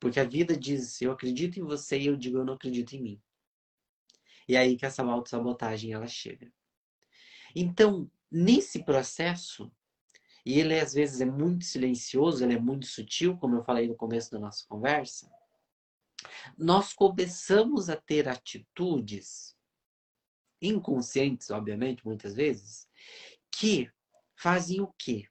Porque 0.00 0.18
a 0.18 0.24
vida 0.24 0.56
diz, 0.56 1.02
eu 1.02 1.12
acredito 1.12 1.60
em 1.60 1.64
você 1.64 1.98
e 1.98 2.06
eu 2.06 2.16
digo, 2.16 2.38
eu 2.38 2.46
não 2.46 2.54
acredito 2.54 2.96
em 2.96 3.02
mim. 3.02 3.22
E 4.48 4.56
é 4.56 4.60
aí 4.60 4.74
que 4.74 4.86
essa 4.86 5.02
autossabotagem 5.02 5.92
ela 5.92 6.06
chega. 6.06 6.50
Então, 7.54 8.10
nesse 8.30 8.82
processo, 8.84 9.70
e 10.48 10.58
ele 10.58 10.80
às 10.80 10.94
vezes 10.94 11.20
é 11.20 11.26
muito 11.26 11.66
silencioso, 11.66 12.42
ele 12.42 12.54
é 12.54 12.58
muito 12.58 12.86
sutil, 12.86 13.36
como 13.36 13.56
eu 13.56 13.62
falei 13.62 13.86
no 13.86 13.94
começo 13.94 14.30
da 14.30 14.38
nossa 14.38 14.64
conversa, 14.66 15.30
nós 16.56 16.94
começamos 16.94 17.90
a 17.90 17.96
ter 17.96 18.26
atitudes 18.26 19.54
inconscientes, 20.62 21.50
obviamente, 21.50 22.02
muitas 22.02 22.34
vezes, 22.34 22.88
que 23.52 23.92
fazem 24.34 24.80
o 24.80 24.90
quê? 24.96 25.28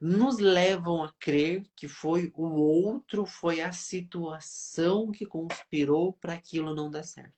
Nos 0.00 0.38
levam 0.38 1.02
a 1.02 1.12
crer 1.18 1.68
que 1.74 1.88
foi 1.88 2.32
o 2.32 2.44
outro, 2.44 3.26
foi 3.26 3.60
a 3.60 3.72
situação 3.72 5.10
que 5.10 5.26
conspirou 5.26 6.12
para 6.12 6.34
aquilo 6.34 6.72
não 6.72 6.88
dar 6.88 7.02
certo. 7.02 7.34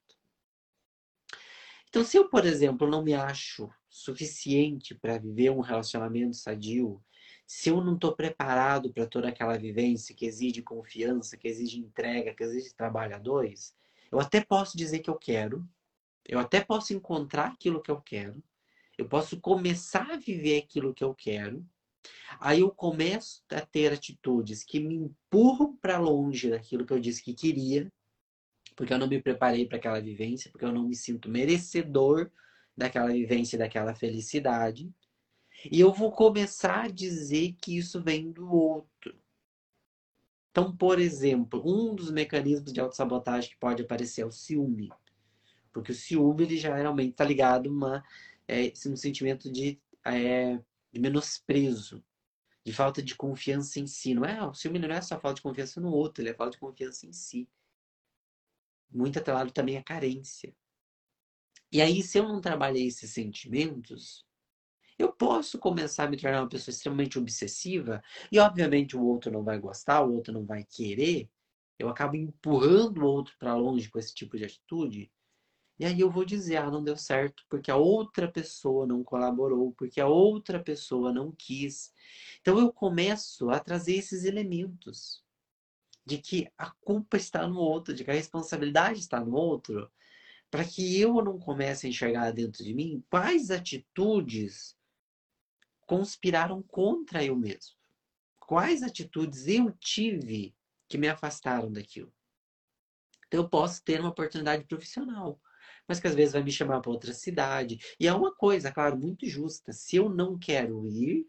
Então, 1.88 2.04
se 2.04 2.18
eu, 2.18 2.28
por 2.28 2.44
exemplo, 2.44 2.86
não 2.86 3.02
me 3.02 3.14
acho 3.14 3.72
suficiente 3.88 4.94
para 4.94 5.18
viver 5.18 5.50
um 5.50 5.60
relacionamento 5.60 6.36
sadio, 6.36 7.02
se 7.46 7.70
eu 7.70 7.82
não 7.82 7.94
estou 7.94 8.14
preparado 8.14 8.92
para 8.92 9.06
toda 9.06 9.28
aquela 9.28 9.56
vivência 9.56 10.14
que 10.14 10.26
exige 10.26 10.60
confiança, 10.62 11.36
que 11.36 11.48
exige 11.48 11.78
entrega, 11.80 12.34
que 12.34 12.42
exige 12.42 12.74
trabalhadores, 12.74 13.74
eu 14.12 14.20
até 14.20 14.40
posso 14.42 14.76
dizer 14.76 14.98
que 14.98 15.08
eu 15.08 15.16
quero, 15.16 15.66
eu 16.26 16.38
até 16.38 16.60
posso 16.60 16.92
encontrar 16.92 17.46
aquilo 17.46 17.80
que 17.82 17.90
eu 17.90 18.00
quero, 18.00 18.42
eu 18.98 19.08
posso 19.08 19.40
começar 19.40 20.10
a 20.10 20.16
viver 20.16 20.58
aquilo 20.58 20.92
que 20.92 21.04
eu 21.04 21.14
quero. 21.14 21.64
Aí 22.40 22.60
eu 22.60 22.70
começo 22.70 23.42
a 23.50 23.60
ter 23.60 23.92
atitudes 23.92 24.64
que 24.64 24.80
me 24.80 24.96
empurram 24.96 25.76
para 25.76 25.98
longe 25.98 26.50
daquilo 26.50 26.84
que 26.84 26.92
eu 26.92 27.00
disse 27.00 27.22
que 27.22 27.32
queria, 27.32 27.90
porque 28.76 28.92
eu 28.92 28.98
não 28.98 29.08
me 29.08 29.22
preparei 29.22 29.66
para 29.66 29.78
aquela 29.78 30.00
vivência, 30.00 30.50
porque 30.50 30.64
eu 30.64 30.72
não 30.72 30.86
me 30.86 30.94
sinto 30.94 31.30
merecedor 31.30 32.30
daquela 32.78 33.08
vivência, 33.08 33.58
daquela 33.58 33.94
felicidade. 33.94 34.90
E 35.70 35.80
eu 35.80 35.92
vou 35.92 36.12
começar 36.12 36.84
a 36.84 36.88
dizer 36.88 37.56
que 37.60 37.76
isso 37.76 38.00
vem 38.00 38.30
do 38.30 38.48
outro. 38.48 39.18
Então, 40.50 40.74
por 40.74 41.00
exemplo, 41.00 41.60
um 41.66 41.94
dos 41.94 42.10
mecanismos 42.10 42.72
de 42.72 42.80
autossabotagem 42.80 43.50
que 43.50 43.58
pode 43.58 43.82
aparecer 43.82 44.22
é 44.22 44.26
o 44.26 44.30
ciúme. 44.30 44.90
Porque 45.72 45.92
o 45.92 45.94
ciúme, 45.94 46.44
ele 46.44 46.56
geralmente 46.56 47.10
está 47.10 47.24
ligado 47.24 47.68
a 47.68 47.72
uma 47.72 48.04
é, 48.46 48.72
um 48.86 48.96
sentimento 48.96 49.50
de, 49.50 49.80
é, 50.04 50.58
de 50.92 51.00
menosprezo, 51.00 52.02
de 52.64 52.72
falta 52.72 53.02
de 53.02 53.14
confiança 53.16 53.80
em 53.80 53.86
si. 53.86 54.14
Não 54.14 54.24
é, 54.24 54.40
o 54.42 54.54
ciúme 54.54 54.78
não 54.78 54.90
é 54.90 55.00
só 55.00 55.18
falta 55.18 55.36
de 55.36 55.42
confiança 55.42 55.80
no 55.80 55.90
outro, 55.90 56.22
ele 56.22 56.30
é 56.30 56.34
falta 56.34 56.52
de 56.52 56.58
confiança 56.58 57.06
em 57.06 57.12
si. 57.12 57.48
Muito 58.90 59.18
atrelado 59.18 59.50
também 59.50 59.76
à 59.76 59.82
carência. 59.82 60.54
E 61.70 61.82
aí, 61.82 62.02
se 62.02 62.18
eu 62.18 62.26
não 62.26 62.40
trabalhei 62.40 62.86
esses 62.86 63.10
sentimentos, 63.12 64.26
eu 64.98 65.12
posso 65.12 65.58
começar 65.58 66.04
a 66.04 66.10
me 66.10 66.16
tornar 66.16 66.42
uma 66.42 66.48
pessoa 66.48 66.72
extremamente 66.72 67.18
obsessiva 67.18 68.02
e, 68.32 68.38
obviamente, 68.38 68.96
o 68.96 69.02
outro 69.04 69.30
não 69.30 69.44
vai 69.44 69.58
gostar, 69.58 70.02
o 70.02 70.14
outro 70.14 70.32
não 70.32 70.44
vai 70.44 70.64
querer. 70.64 71.30
Eu 71.78 71.88
acabo 71.88 72.16
empurrando 72.16 73.02
o 73.02 73.06
outro 73.06 73.34
para 73.38 73.54
longe 73.54 73.88
com 73.88 73.98
esse 73.98 74.14
tipo 74.14 74.36
de 74.36 74.44
atitude. 74.44 75.10
E 75.78 75.84
aí 75.84 76.00
eu 76.00 76.10
vou 76.10 76.24
dizer, 76.24 76.56
ah, 76.56 76.70
não 76.70 76.82
deu 76.82 76.96
certo 76.96 77.44
porque 77.48 77.70
a 77.70 77.76
outra 77.76 78.30
pessoa 78.30 78.84
não 78.86 79.04
colaborou, 79.04 79.72
porque 79.78 80.00
a 80.00 80.08
outra 80.08 80.60
pessoa 80.60 81.12
não 81.12 81.30
quis. 81.32 81.92
Então 82.40 82.58
eu 82.58 82.72
começo 82.72 83.48
a 83.50 83.60
trazer 83.60 83.94
esses 83.94 84.24
elementos 84.24 85.22
de 86.04 86.18
que 86.18 86.50
a 86.58 86.70
culpa 86.80 87.16
está 87.16 87.46
no 87.46 87.58
outro, 87.60 87.94
de 87.94 88.02
que 88.04 88.10
a 88.10 88.14
responsabilidade 88.14 88.98
está 88.98 89.20
no 89.24 89.36
outro, 89.36 89.88
para 90.50 90.64
que 90.64 91.00
eu 91.00 91.22
não 91.22 91.38
comece 91.38 91.86
a 91.86 91.90
enxergar 91.90 92.30
dentro 92.32 92.64
de 92.64 92.74
mim 92.74 93.04
quais 93.10 93.50
atitudes 93.50 94.76
conspiraram 95.86 96.62
contra 96.62 97.24
eu 97.24 97.36
mesmo. 97.36 97.76
Quais 98.40 98.82
atitudes 98.82 99.46
eu 99.46 99.70
tive 99.72 100.54
que 100.88 100.96
me 100.96 101.08
afastaram 101.08 101.70
daquilo. 101.70 102.12
Então 103.26 103.40
eu 103.40 103.48
posso 103.48 103.82
ter 103.84 104.00
uma 104.00 104.08
oportunidade 104.08 104.64
profissional 104.64 105.38
mas 105.88 105.98
que 105.98 106.06
às 106.06 106.14
vezes 106.14 106.34
vai 106.34 106.42
me 106.42 106.52
chamar 106.52 106.80
para 106.80 106.90
outra 106.90 107.14
cidade. 107.14 107.78
E 107.98 108.06
é 108.06 108.12
uma 108.12 108.34
coisa, 108.34 108.70
claro, 108.70 108.98
muito 108.98 109.26
justa. 109.26 109.72
Se 109.72 109.96
eu 109.96 110.10
não 110.10 110.38
quero 110.38 110.86
ir, 110.86 111.26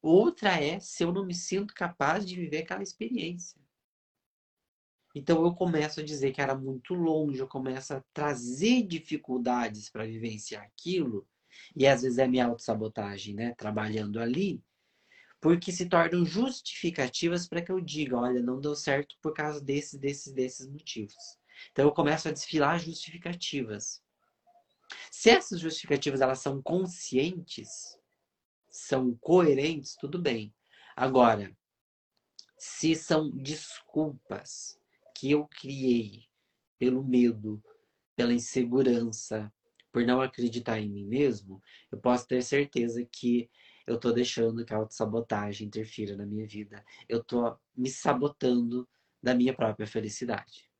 outra 0.00 0.62
é 0.62 0.78
se 0.78 1.02
eu 1.02 1.12
não 1.12 1.26
me 1.26 1.34
sinto 1.34 1.74
capaz 1.74 2.24
de 2.24 2.36
viver 2.36 2.58
aquela 2.58 2.84
experiência. 2.84 3.60
Então 5.14 5.44
eu 5.44 5.54
começo 5.54 6.00
a 6.00 6.04
dizer 6.04 6.32
que 6.32 6.40
era 6.40 6.56
muito 6.56 6.92
longe, 6.92 7.38
eu 7.38 7.46
começo 7.46 7.94
a 7.94 8.02
trazer 8.12 8.82
dificuldades 8.82 9.88
para 9.88 10.04
vivenciar 10.04 10.64
aquilo, 10.64 11.26
e 11.76 11.86
às 11.86 12.02
vezes 12.02 12.18
é 12.18 12.26
minha 12.26 12.46
autossabotagem, 12.46 13.34
né? 13.34 13.54
Trabalhando 13.56 14.18
ali, 14.18 14.60
porque 15.40 15.70
se 15.70 15.86
tornam 15.86 16.24
justificativas 16.24 17.46
para 17.46 17.62
que 17.62 17.70
eu 17.70 17.80
diga, 17.80 18.16
olha, 18.16 18.42
não 18.42 18.60
deu 18.60 18.74
certo 18.74 19.16
por 19.22 19.32
causa 19.32 19.60
desses, 19.60 20.00
desses, 20.00 20.32
desses 20.32 20.66
motivos. 20.66 21.38
Então 21.70 21.84
eu 21.84 21.92
começo 21.92 22.28
a 22.28 22.32
desfilar 22.32 22.80
justificativas. 22.80 24.02
Se 25.10 25.30
essas 25.30 25.60
justificativas 25.60 26.20
elas 26.20 26.40
são 26.40 26.60
conscientes, 26.60 27.98
são 28.68 29.14
coerentes, 29.20 29.94
tudo 29.94 30.20
bem. 30.20 30.52
Agora, 30.96 31.56
se 32.58 32.94
são 32.94 33.30
desculpas 33.30 34.78
que 35.24 35.30
eu 35.30 35.48
criei 35.48 36.28
pelo 36.78 37.02
medo, 37.02 37.64
pela 38.14 38.34
insegurança, 38.34 39.50
por 39.90 40.04
não 40.04 40.20
acreditar 40.20 40.78
em 40.78 40.90
mim 40.90 41.06
mesmo, 41.06 41.62
eu 41.90 41.98
posso 41.98 42.28
ter 42.28 42.42
certeza 42.42 43.02
que 43.10 43.48
eu 43.86 43.94
estou 43.94 44.12
deixando 44.12 44.66
que 44.66 44.74
a 44.74 44.76
autossabotagem 44.76 45.66
interfira 45.66 46.14
na 46.14 46.26
minha 46.26 46.46
vida. 46.46 46.84
Eu 47.08 47.22
estou 47.22 47.58
me 47.74 47.88
sabotando 47.88 48.86
da 49.22 49.34
minha 49.34 49.54
própria 49.54 49.86
felicidade. 49.86 50.70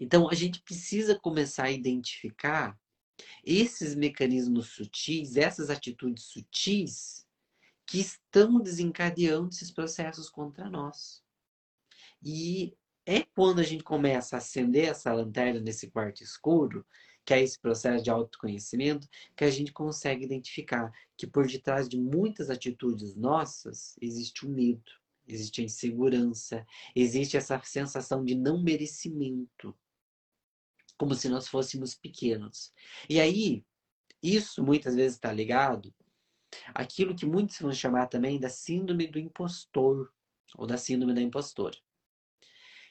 Então, 0.00 0.30
a 0.30 0.34
gente 0.34 0.62
precisa 0.62 1.20
começar 1.20 1.64
a 1.64 1.70
identificar 1.70 2.74
esses 3.44 3.94
mecanismos 3.94 4.68
sutis, 4.68 5.36
essas 5.36 5.68
atitudes 5.68 6.24
sutis 6.24 7.26
que 7.84 7.98
estão 8.00 8.58
desencadeando 8.58 9.50
esses 9.50 9.70
processos 9.70 10.30
contra 10.30 10.70
nós. 10.70 11.25
E 12.28 12.76
é 13.06 13.22
quando 13.22 13.60
a 13.60 13.62
gente 13.62 13.84
começa 13.84 14.34
a 14.34 14.38
acender 14.38 14.88
essa 14.88 15.12
lanterna 15.12 15.60
nesse 15.60 15.88
quarto 15.88 16.24
escuro, 16.24 16.84
que 17.24 17.32
é 17.32 17.40
esse 17.40 17.56
processo 17.56 18.02
de 18.02 18.10
autoconhecimento, 18.10 19.08
que 19.36 19.44
a 19.44 19.50
gente 19.50 19.72
consegue 19.72 20.24
identificar 20.24 20.90
que 21.16 21.24
por 21.24 21.46
detrás 21.46 21.88
de 21.88 21.96
muitas 21.96 22.50
atitudes 22.50 23.14
nossas 23.14 23.96
existe 24.02 24.44
o 24.44 24.48
medo, 24.48 24.90
existe 25.24 25.60
a 25.60 25.64
insegurança, 25.64 26.66
existe 26.96 27.36
essa 27.36 27.62
sensação 27.62 28.24
de 28.24 28.34
não 28.34 28.60
merecimento, 28.60 29.72
como 30.98 31.14
se 31.14 31.28
nós 31.28 31.46
fôssemos 31.46 31.94
pequenos. 31.94 32.72
E 33.08 33.20
aí, 33.20 33.64
isso 34.20 34.64
muitas 34.64 34.96
vezes 34.96 35.14
está 35.14 35.32
ligado 35.32 35.94
àquilo 36.74 37.14
que 37.14 37.24
muitos 37.24 37.60
vão 37.60 37.72
chamar 37.72 38.08
também 38.08 38.40
da 38.40 38.48
síndrome 38.48 39.06
do 39.06 39.20
impostor, 39.20 40.12
ou 40.56 40.66
da 40.66 40.76
síndrome 40.76 41.14
da 41.14 41.22
impostora. 41.22 41.85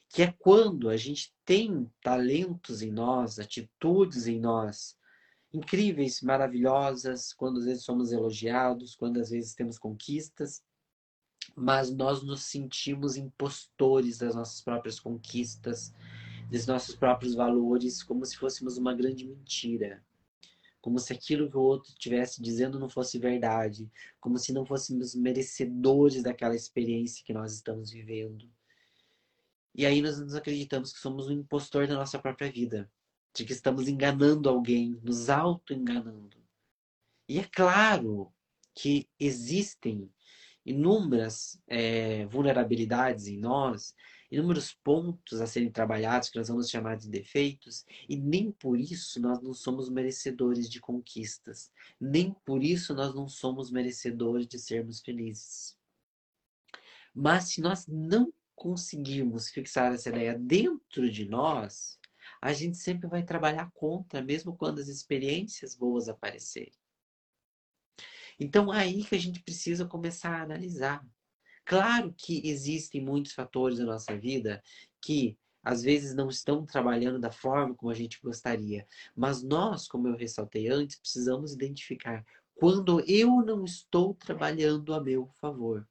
Que 0.09 0.23
é 0.23 0.31
quando 0.31 0.89
a 0.89 0.97
gente 0.97 1.33
tem 1.43 1.91
talentos 2.01 2.81
em 2.81 2.91
nós, 2.91 3.39
atitudes 3.39 4.27
em 4.27 4.39
nós, 4.39 4.97
incríveis, 5.53 6.21
maravilhosas, 6.21 7.33
quando 7.33 7.59
às 7.59 7.65
vezes 7.65 7.83
somos 7.83 8.11
elogiados, 8.11 8.95
quando 8.95 9.19
às 9.19 9.29
vezes 9.29 9.53
temos 9.53 9.77
conquistas, 9.77 10.63
mas 11.55 11.93
nós 11.93 12.23
nos 12.23 12.41
sentimos 12.43 13.15
impostores 13.15 14.17
das 14.17 14.35
nossas 14.35 14.61
próprias 14.61 14.99
conquistas, 14.99 15.93
dos 16.49 16.65
nossos 16.65 16.95
próprios 16.95 17.35
valores, 17.35 18.03
como 18.03 18.25
se 18.25 18.37
fôssemos 18.37 18.77
uma 18.77 18.93
grande 18.93 19.25
mentira. 19.25 20.03
Como 20.81 20.99
se 20.99 21.13
aquilo 21.13 21.49
que 21.49 21.57
o 21.57 21.61
outro 21.61 21.89
estivesse 21.89 22.41
dizendo 22.41 22.79
não 22.79 22.87
fosse 22.87 23.17
verdade, 23.17 23.89
como 24.19 24.37
se 24.37 24.53
não 24.53 24.65
fôssemos 24.65 25.15
merecedores 25.15 26.21
daquela 26.21 26.55
experiência 26.55 27.25
que 27.25 27.33
nós 27.33 27.53
estamos 27.53 27.89
vivendo. 27.89 28.47
E 29.77 29.85
aí 29.85 30.01
nós 30.01 30.17
nos 30.17 30.33
acreditamos 30.33 30.93
que 30.93 30.99
somos 30.99 31.27
um 31.27 31.33
impostor 31.33 31.85
da 31.85 31.95
nossa 31.95 32.17
própria 32.17 32.49
vida, 32.49 32.89
de 33.35 33.43
que 33.43 33.51
estamos 33.51 33.89
enganando 33.89 34.47
alguém, 34.47 34.97
nos 35.03 35.29
auto-enganando. 35.29 36.37
E 37.27 37.39
é 37.39 37.43
claro 37.43 38.33
que 38.73 39.09
existem 39.19 40.09
inúmeras 40.65 41.61
é, 41.67 42.25
vulnerabilidades 42.27 43.27
em 43.27 43.37
nós, 43.37 43.93
inúmeros 44.31 44.73
pontos 44.73 45.41
a 45.41 45.45
serem 45.45 45.69
trabalhados 45.69 46.29
que 46.29 46.37
nós 46.37 46.47
vamos 46.47 46.69
chamar 46.69 46.95
de 46.95 47.09
defeitos, 47.09 47.83
e 48.07 48.15
nem 48.15 48.53
por 48.53 48.79
isso 48.79 49.19
nós 49.19 49.41
não 49.41 49.53
somos 49.53 49.89
merecedores 49.89 50.69
de 50.69 50.79
conquistas, 50.79 51.69
nem 51.99 52.33
por 52.45 52.63
isso 52.63 52.93
nós 52.93 53.13
não 53.13 53.27
somos 53.27 53.69
merecedores 53.69 54.47
de 54.47 54.57
sermos 54.57 55.01
felizes. 55.01 55.77
Mas 57.13 57.49
se 57.49 57.61
nós 57.61 57.85
não 57.87 58.33
conseguirmos 58.55 59.49
fixar 59.49 59.93
essa 59.93 60.09
ideia 60.09 60.37
dentro 60.37 61.09
de 61.11 61.25
nós, 61.27 61.99
a 62.41 62.53
gente 62.53 62.77
sempre 62.77 63.07
vai 63.07 63.23
trabalhar 63.23 63.71
contra, 63.73 64.21
mesmo 64.21 64.55
quando 64.55 64.79
as 64.79 64.87
experiências 64.87 65.75
boas 65.75 66.09
aparecerem. 66.09 66.73
Então, 68.39 68.73
é 68.73 68.79
aí 68.79 69.03
que 69.03 69.15
a 69.15 69.19
gente 69.19 69.41
precisa 69.41 69.85
começar 69.85 70.31
a 70.31 70.43
analisar. 70.43 71.05
Claro 71.63 72.13
que 72.17 72.47
existem 72.47 73.01
muitos 73.03 73.33
fatores 73.33 73.77
da 73.77 73.85
nossa 73.85 74.17
vida 74.17 74.61
que 75.01 75.37
às 75.63 75.81
vezes 75.81 76.13
não 76.13 76.29
estão 76.29 76.63
trabalhando 76.63 77.19
da 77.19 77.31
forma 77.31 77.73
como 77.73 77.91
a 77.91 77.95
gente 77.95 78.19
gostaria, 78.21 78.87
mas 79.15 79.41
nós, 79.41 79.87
como 79.87 80.07
eu 80.07 80.15
ressaltei 80.15 80.67
antes, 80.67 80.99
precisamos 80.99 81.53
identificar 81.53 82.23
quando 82.53 83.01
eu 83.07 83.41
não 83.43 83.65
estou 83.65 84.13
trabalhando 84.13 84.93
a 84.93 85.01
meu 85.01 85.27
favor. 85.41 85.87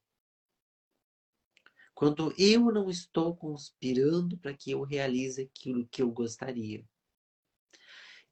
Quando 1.94 2.35
eu 2.37 2.72
não 2.72 2.90
estou 2.90 3.37
conspirando 3.37 4.37
para 4.37 4.52
que 4.52 4.72
eu 4.72 4.83
realize 4.83 5.42
aquilo 5.42 5.87
que 5.87 6.02
eu 6.02 6.11
gostaria. 6.11 6.85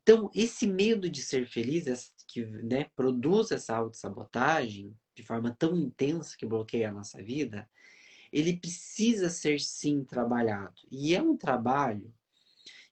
Então, 0.02 0.30
esse 0.34 0.66
medo 0.66 1.08
de 1.08 1.22
ser 1.22 1.46
feliz, 1.46 2.12
que 2.26 2.44
né, 2.44 2.90
produz 2.96 3.52
essa 3.52 3.76
autossabotagem 3.76 4.96
de 5.14 5.22
forma 5.22 5.54
tão 5.56 5.76
intensa 5.76 6.36
que 6.36 6.44
bloqueia 6.44 6.88
a 6.88 6.92
nossa 6.92 7.22
vida, 7.22 7.70
ele 8.32 8.56
precisa 8.56 9.30
ser 9.30 9.60
sim 9.60 10.02
trabalhado. 10.04 10.74
E 10.90 11.14
é 11.14 11.22
um 11.22 11.36
trabalho 11.36 12.12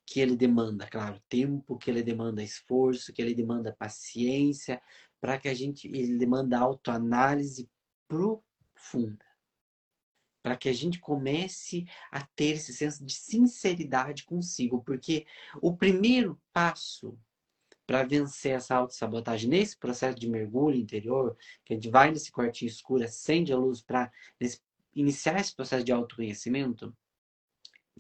que 0.07 0.21
ele 0.21 0.37
demanda, 0.37 0.87
claro, 0.87 1.21
tempo, 1.29 1.79
que 1.79 1.91
ele 1.91 2.03
demanda 2.03 2.43
esforço, 2.43 3.13
que 3.13 3.21
ele 3.21 3.35
demanda 3.35 3.75
paciência, 3.77 4.81
para 5.21 5.39
que 5.39 5.49
a 5.49 5.55
gente, 5.55 5.89
ele 5.89 6.17
demanda 6.17 6.59
autoanálise 6.59 7.69
profunda 8.07 9.30
para 10.43 10.57
que 10.57 10.69
a 10.69 10.73
gente 10.73 10.99
comece 10.99 11.87
a 12.11 12.23
ter 12.35 12.57
esse 12.57 12.73
senso 12.73 13.05
de 13.05 13.13
sinceridade 13.15 14.25
consigo, 14.25 14.83
porque 14.83 15.27
o 15.61 15.77
primeiro 15.77 16.41
passo 16.53 17.19
para 17.87 18.05
vencer 18.05 18.53
essa 18.53 18.77
autossabotagem 18.77 19.51
nesse 19.51 19.77
processo 19.77 20.19
de 20.19 20.29
mergulho 20.29 20.77
interior, 20.77 21.37
que 21.65 21.73
a 21.73 21.77
gente 21.77 21.91
vai 21.91 22.11
nesse 22.11 22.31
quartinho 22.31 22.69
escuro, 22.69 23.05
acende 23.05 23.53
a 23.53 23.57
luz 23.57 23.83
para 23.83 24.11
iniciar 24.95 25.41
esse 25.41 25.55
processo 25.55 25.85
de 25.85 25.91
autoconhecimento, 25.91 26.97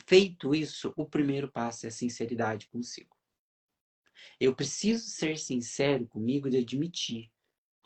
feito 0.06 0.54
isso, 0.54 0.92
o 0.96 1.04
primeiro 1.04 1.50
passo 1.50 1.86
é 1.86 1.88
a 1.88 1.92
sinceridade 1.92 2.68
consigo. 2.68 3.16
Eu 4.38 4.54
preciso 4.54 5.08
ser 5.08 5.38
sincero 5.38 6.06
comigo 6.06 6.48
de 6.48 6.58
admitir 6.58 7.30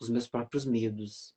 os 0.01 0.09
meus 0.09 0.29
próprios 0.29 0.65
medos, 0.65 1.35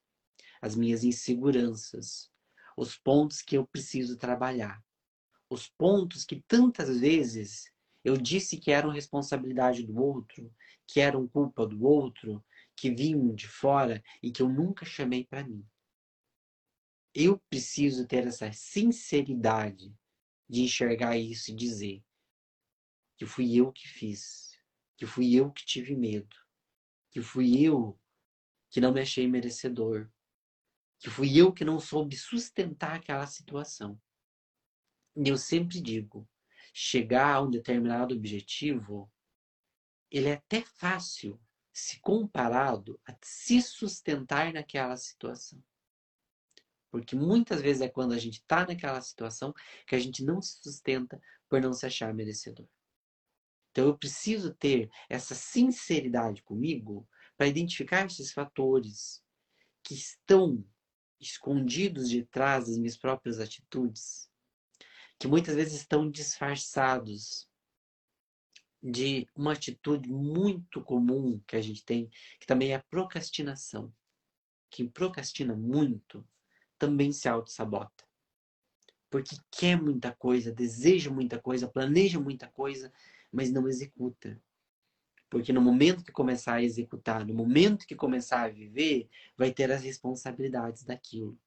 as 0.62 0.76
minhas 0.76 1.04
inseguranças, 1.04 2.32
os 2.78 2.96
pontos 2.96 3.42
que 3.42 3.58
eu 3.58 3.66
preciso 3.66 4.18
trabalhar. 4.18 4.82
Os 5.50 5.68
pontos 5.68 6.24
que 6.24 6.42
tantas 6.48 7.00
vezes 7.00 7.72
eu 8.04 8.16
disse 8.16 8.58
que 8.58 8.72
eram 8.72 8.92
responsabilidade 8.92 9.84
do 9.84 10.00
outro, 10.00 10.54
que 10.86 11.00
eram 11.00 11.28
culpa 11.28 11.66
do 11.66 11.84
outro, 11.84 12.46
que 12.76 12.92
vinham 12.92 13.34
de 13.34 13.48
fora 13.48 14.04
e 14.22 14.32
que 14.32 14.42
eu 14.42 14.48
nunca 14.48 14.86
chamei 14.86 15.26
para 15.26 15.44
mim. 15.44 15.66
Eu 17.14 17.40
preciso 17.50 18.06
ter 18.06 18.28
essa 18.28 18.52
sinceridade 18.54 19.92
de 20.48 20.62
enxergar 20.62 21.18
isso 21.18 21.52
e 21.52 21.56
dizer 21.56 22.04
que 23.18 23.26
fui 23.26 23.56
eu 23.56 23.72
que 23.72 23.88
fiz, 23.88 24.52
que 24.96 25.08
fui 25.08 25.34
eu 25.34 25.52
que 25.52 25.66
tive 25.66 25.96
medo, 25.96 26.36
que 27.10 27.22
fui 27.22 27.66
eu 27.66 28.00
que 28.70 28.80
não 28.80 28.94
me 28.94 29.02
achei 29.02 29.28
merecedor, 29.28 30.08
que 31.00 31.10
fui 31.10 31.38
eu 31.38 31.52
que 31.54 31.66
não 31.66 31.80
soube 31.80 32.16
sustentar 32.16 32.96
aquela 32.96 33.28
situação. 33.28 34.00
E 35.16 35.30
eu 35.30 35.38
sempre 35.38 35.82
digo, 35.82 36.28
chegar 36.74 37.36
a 37.36 37.42
um 37.42 37.50
determinado 37.50 38.16
objetivo, 38.16 39.12
ele 40.12 40.30
é 40.30 40.34
até 40.34 40.62
fácil 40.62 41.40
se 41.74 42.00
comparado 42.00 43.00
a 43.06 43.16
se 43.22 43.62
sustentar 43.62 44.52
naquela 44.54 44.98
situação. 44.98 45.64
Porque 46.90 47.16
muitas 47.16 47.62
vezes 47.62 47.82
é 47.82 47.90
quando 47.90 48.14
a 48.14 48.18
gente 48.18 48.40
está 48.40 48.66
naquela 48.66 49.02
situação 49.02 49.54
que 49.86 49.96
a 49.96 50.00
gente 50.00 50.24
não 50.24 50.42
se 50.42 50.60
sustenta 50.62 51.22
por 51.48 51.62
não 51.62 51.74
se 51.74 51.86
achar 51.86 52.14
merecedor. 52.14 52.68
Então 53.72 53.86
eu 53.86 53.98
preciso 53.98 54.54
ter 54.56 54.90
essa 55.08 55.36
sinceridade 55.36 56.42
comigo 56.42 57.08
para 57.36 57.48
identificar 57.48 58.06
esses 58.06 58.32
fatores 58.32 59.24
que 59.84 59.94
estão 59.94 60.66
escondidos 61.20 62.10
de 62.10 62.24
trás 62.26 62.68
das 62.68 62.78
minhas 62.78 62.98
próprias 62.98 63.40
atitudes, 63.40 64.30
que 65.20 65.28
muitas 65.28 65.56
vezes 65.56 65.74
estão 65.74 66.10
disfarçados 66.10 67.48
de 68.82 69.28
uma 69.36 69.54
atitude 69.54 70.10
muito 70.10 70.82
comum 70.84 71.42
que 71.48 71.56
a 71.56 71.62
gente 71.62 71.84
tem, 71.84 72.10
que 72.40 72.46
também 72.46 72.72
é 72.72 72.76
a 72.76 72.84
procrastinação. 72.84 73.94
Quem 74.70 74.88
procrastina 74.88 75.56
muito 75.56 76.28
também 76.78 77.12
se 77.12 77.28
auto-sabota. 77.28 78.06
Porque 79.10 79.38
quer 79.52 79.82
muita 79.82 80.14
coisa, 80.14 80.52
deseja 80.52 81.10
muita 81.10 81.40
coisa, 81.40 81.68
planeja 81.68 82.20
muita 82.20 82.48
coisa, 82.48 82.94
mas 83.32 83.52
não 83.52 83.68
executa. 83.68 84.40
Porque 85.30 85.52
no 85.52 85.62
momento 85.62 86.04
que 86.04 86.12
começar 86.12 86.56
a 86.56 86.64
executar, 86.64 87.26
no 87.26 87.34
momento 87.34 87.86
que 87.86 87.96
começar 87.96 88.44
a 88.44 88.50
viver, 88.50 89.10
vai 89.36 89.52
ter 89.52 89.72
as 89.72 89.84
responsabilidades 89.84 90.84
daquilo. 90.84 91.38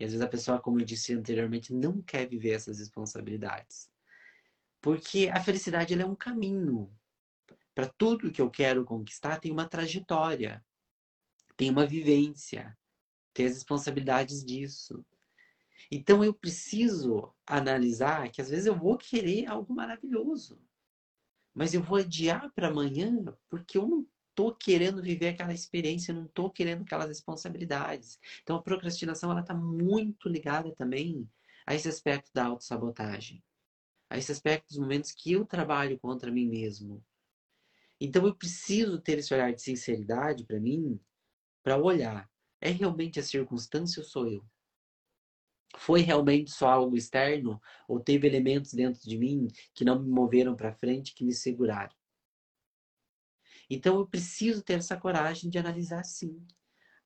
E 0.00 0.04
às 0.04 0.12
vezes 0.12 0.24
a 0.24 0.28
pessoa, 0.28 0.60
como 0.60 0.80
eu 0.80 0.84
disse 0.84 1.12
anteriormente, 1.12 1.72
não 1.74 2.00
quer 2.00 2.26
viver 2.26 2.50
essas 2.52 2.78
responsabilidades. 2.78 3.90
Porque 4.80 5.28
a 5.28 5.40
felicidade 5.42 5.92
é 5.92 6.06
um 6.06 6.14
caminho. 6.14 6.90
Para 7.74 7.88
tudo 7.88 8.30
que 8.30 8.40
eu 8.40 8.50
quero 8.50 8.84
conquistar, 8.84 9.38
tem 9.38 9.52
uma 9.52 9.68
trajetória, 9.68 10.64
tem 11.56 11.70
uma 11.70 11.84
vivência, 11.84 12.76
tem 13.34 13.46
as 13.46 13.54
responsabilidades 13.54 14.44
disso. 14.44 15.04
Então 15.90 16.24
eu 16.24 16.32
preciso 16.32 17.34
analisar 17.46 18.30
que 18.30 18.40
às 18.40 18.48
vezes 18.48 18.66
eu 18.66 18.76
vou 18.76 18.96
querer 18.96 19.46
algo 19.46 19.74
maravilhoso 19.74 20.60
mas 21.58 21.74
eu 21.74 21.82
vou 21.82 21.98
adiar 21.98 22.52
para 22.54 22.68
amanhã 22.68 23.12
porque 23.50 23.76
eu 23.76 23.88
não 23.88 24.06
estou 24.30 24.54
querendo 24.54 25.02
viver 25.02 25.30
aquela 25.30 25.52
experiência, 25.52 26.14
não 26.14 26.26
estou 26.26 26.48
querendo 26.48 26.82
aquelas 26.82 27.08
responsabilidades. 27.08 28.16
Então 28.44 28.54
a 28.54 28.62
procrastinação 28.62 29.28
ela 29.32 29.40
está 29.40 29.54
muito 29.54 30.28
ligada 30.28 30.72
também 30.76 31.28
a 31.66 31.74
esse 31.74 31.88
aspecto 31.88 32.30
da 32.32 32.44
autossabotagem, 32.44 33.42
a 34.08 34.16
esse 34.16 34.30
aspecto 34.30 34.68
dos 34.68 34.78
momentos 34.78 35.10
que 35.10 35.32
eu 35.32 35.44
trabalho 35.44 35.98
contra 35.98 36.30
mim 36.30 36.48
mesmo. 36.48 37.04
Então 38.00 38.24
eu 38.24 38.36
preciso 38.36 39.00
ter 39.00 39.18
esse 39.18 39.34
olhar 39.34 39.52
de 39.52 39.60
sinceridade 39.60 40.44
para 40.44 40.60
mim, 40.60 41.00
para 41.64 41.76
olhar, 41.76 42.30
é 42.60 42.70
realmente 42.70 43.18
a 43.18 43.22
circunstância 43.24 44.00
ou 44.00 44.06
sou 44.06 44.28
eu? 44.28 44.44
Foi 45.76 46.00
realmente 46.00 46.50
só 46.50 46.68
algo 46.68 46.96
externo 46.96 47.60
ou 47.86 48.00
teve 48.00 48.26
elementos 48.26 48.72
dentro 48.72 49.02
de 49.08 49.18
mim 49.18 49.48
que 49.74 49.84
não 49.84 50.00
me 50.00 50.08
moveram 50.08 50.56
para 50.56 50.72
frente, 50.72 51.14
que 51.14 51.24
me 51.24 51.32
seguraram? 51.32 51.94
Então 53.68 53.98
eu 53.98 54.06
preciso 54.06 54.62
ter 54.62 54.74
essa 54.74 54.96
coragem 54.96 55.50
de 55.50 55.58
analisar 55.58 56.04
sim. 56.04 56.42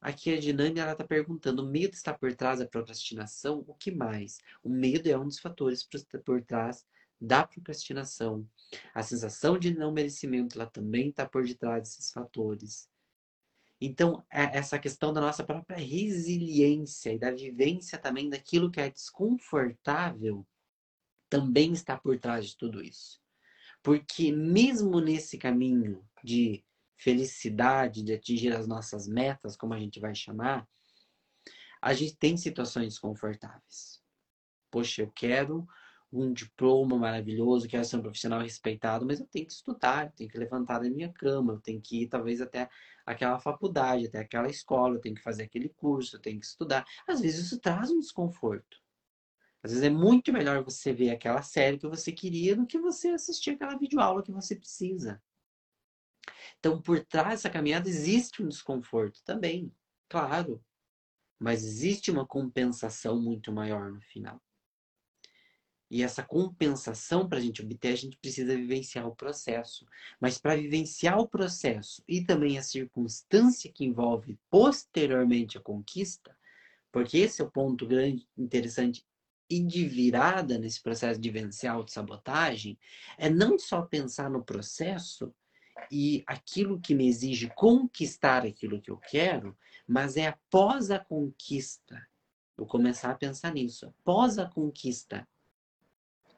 Aqui 0.00 0.32
a 0.34 0.40
dinâmica 0.40 0.80
ela 0.80 0.92
está 0.92 1.04
perguntando: 1.04 1.62
o 1.62 1.68
medo 1.68 1.94
está 1.94 2.12
por 2.12 2.34
trás 2.34 2.58
da 2.58 2.66
procrastinação? 2.66 3.64
O 3.66 3.74
que 3.74 3.90
mais? 3.90 4.38
O 4.62 4.68
medo 4.68 5.08
é 5.08 5.18
um 5.18 5.26
dos 5.26 5.38
fatores 5.38 5.86
por 6.24 6.42
trás 6.42 6.84
da 7.20 7.46
procrastinação, 7.46 8.48
a 8.92 9.00
sensação 9.00 9.56
de 9.56 9.72
não 9.72 9.92
merecimento, 9.92 10.58
ela 10.58 10.68
também 10.68 11.10
está 11.10 11.24
por 11.24 11.44
detrás 11.44 11.82
desses 11.82 12.10
fatores. 12.10 12.90
Então, 13.84 14.24
é 14.30 14.58
essa 14.58 14.78
questão 14.78 15.12
da 15.12 15.20
nossa 15.20 15.42
própria 15.42 15.76
resiliência 15.76 17.12
e 17.12 17.18
da 17.18 17.32
vivência 17.32 17.98
também 17.98 18.30
daquilo 18.30 18.70
que 18.70 18.80
é 18.80 18.88
desconfortável 18.88 20.46
também 21.28 21.72
está 21.72 21.98
por 21.98 22.16
trás 22.16 22.46
de 22.46 22.56
tudo 22.56 22.80
isso. 22.80 23.20
Porque 23.82 24.30
mesmo 24.30 25.00
nesse 25.00 25.36
caminho 25.36 26.08
de 26.22 26.64
felicidade, 26.96 28.04
de 28.04 28.12
atingir 28.12 28.54
as 28.54 28.68
nossas 28.68 29.08
metas, 29.08 29.56
como 29.56 29.74
a 29.74 29.80
gente 29.80 29.98
vai 29.98 30.14
chamar, 30.14 30.64
a 31.80 31.92
gente 31.92 32.14
tem 32.16 32.36
situações 32.36 32.90
desconfortáveis. 32.90 34.00
Poxa, 34.70 35.02
eu 35.02 35.10
quero 35.10 35.66
um 36.12 36.32
diploma 36.32 36.98
maravilhoso, 36.98 37.66
quero 37.66 37.84
ser 37.84 37.96
um 37.96 38.02
profissional 38.02 38.40
respeitado, 38.40 39.06
mas 39.06 39.18
eu 39.18 39.26
tenho 39.26 39.46
que 39.46 39.52
estudar, 39.52 40.06
eu 40.06 40.12
tenho 40.12 40.30
que 40.30 40.38
levantar 40.38 40.78
da 40.78 40.90
minha 40.90 41.10
cama, 41.10 41.54
eu 41.54 41.60
tenho 41.60 41.80
que 41.80 42.02
ir 42.02 42.08
talvez 42.08 42.40
até 42.40 42.68
aquela 43.06 43.38
faculdade, 43.38 44.06
até 44.06 44.18
aquela 44.18 44.48
escola, 44.48 44.96
eu 44.96 45.00
tenho 45.00 45.14
que 45.14 45.22
fazer 45.22 45.44
aquele 45.44 45.70
curso, 45.70 46.16
eu 46.16 46.20
tenho 46.20 46.38
que 46.38 46.46
estudar. 46.46 46.84
Às 47.08 47.20
vezes 47.20 47.46
isso 47.46 47.58
traz 47.58 47.90
um 47.90 47.98
desconforto. 47.98 48.76
Às 49.62 49.70
vezes 49.70 49.86
é 49.86 49.90
muito 49.90 50.32
melhor 50.32 50.62
você 50.62 50.92
ver 50.92 51.10
aquela 51.10 51.40
série 51.40 51.78
que 51.78 51.88
você 51.88 52.12
queria 52.12 52.54
do 52.54 52.66
que 52.66 52.78
você 52.78 53.08
assistir 53.08 53.50
aquela 53.50 53.78
videoaula 53.78 54.22
que 54.22 54.32
você 54.32 54.54
precisa. 54.54 55.22
Então, 56.58 56.80
por 56.80 57.04
trás 57.04 57.30
dessa 57.30 57.50
caminhada 57.50 57.88
existe 57.88 58.42
um 58.42 58.48
desconforto 58.48 59.20
também, 59.24 59.72
claro. 60.08 60.62
Mas 61.38 61.64
existe 61.64 62.10
uma 62.10 62.26
compensação 62.26 63.20
muito 63.20 63.50
maior 63.50 63.90
no 63.90 64.00
final. 64.00 64.40
E 65.92 66.02
essa 66.02 66.22
compensação, 66.22 67.28
para 67.28 67.36
a 67.36 67.40
gente 67.42 67.60
obter, 67.60 67.92
a 67.92 67.96
gente 67.96 68.16
precisa 68.16 68.56
vivenciar 68.56 69.06
o 69.06 69.14
processo. 69.14 69.86
Mas 70.18 70.38
para 70.38 70.56
vivenciar 70.56 71.18
o 71.18 71.28
processo 71.28 72.02
e 72.08 72.24
também 72.24 72.56
a 72.56 72.62
circunstância 72.62 73.70
que 73.70 73.84
envolve 73.84 74.38
posteriormente 74.48 75.58
a 75.58 75.60
conquista, 75.60 76.34
porque 76.90 77.18
esse 77.18 77.42
é 77.42 77.44
o 77.44 77.50
ponto 77.50 77.86
grande, 77.86 78.26
interessante 78.38 79.04
e 79.50 79.60
de 79.60 79.86
virada 79.86 80.56
nesse 80.56 80.80
processo 80.80 81.20
de 81.20 81.30
vencer 81.30 81.68
a 81.68 81.74
autossabotagem, 81.74 82.78
é 83.18 83.28
não 83.28 83.58
só 83.58 83.82
pensar 83.82 84.30
no 84.30 84.42
processo 84.42 85.30
e 85.90 86.24
aquilo 86.26 86.80
que 86.80 86.94
me 86.94 87.06
exige 87.06 87.52
conquistar 87.54 88.46
aquilo 88.46 88.80
que 88.80 88.90
eu 88.90 88.96
quero, 88.96 89.54
mas 89.86 90.16
é 90.16 90.28
após 90.28 90.90
a 90.90 90.98
conquista. 90.98 92.02
Vou 92.56 92.66
começar 92.66 93.10
a 93.10 93.14
pensar 93.14 93.52
nisso. 93.52 93.84
Após 94.00 94.38
a 94.38 94.46
conquista, 94.46 95.28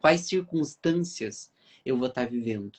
quais 0.05 0.21
circunstâncias 0.27 1.51
eu 1.83 1.97
vou 1.97 2.09
estar 2.09 2.29
vivendo? 2.29 2.79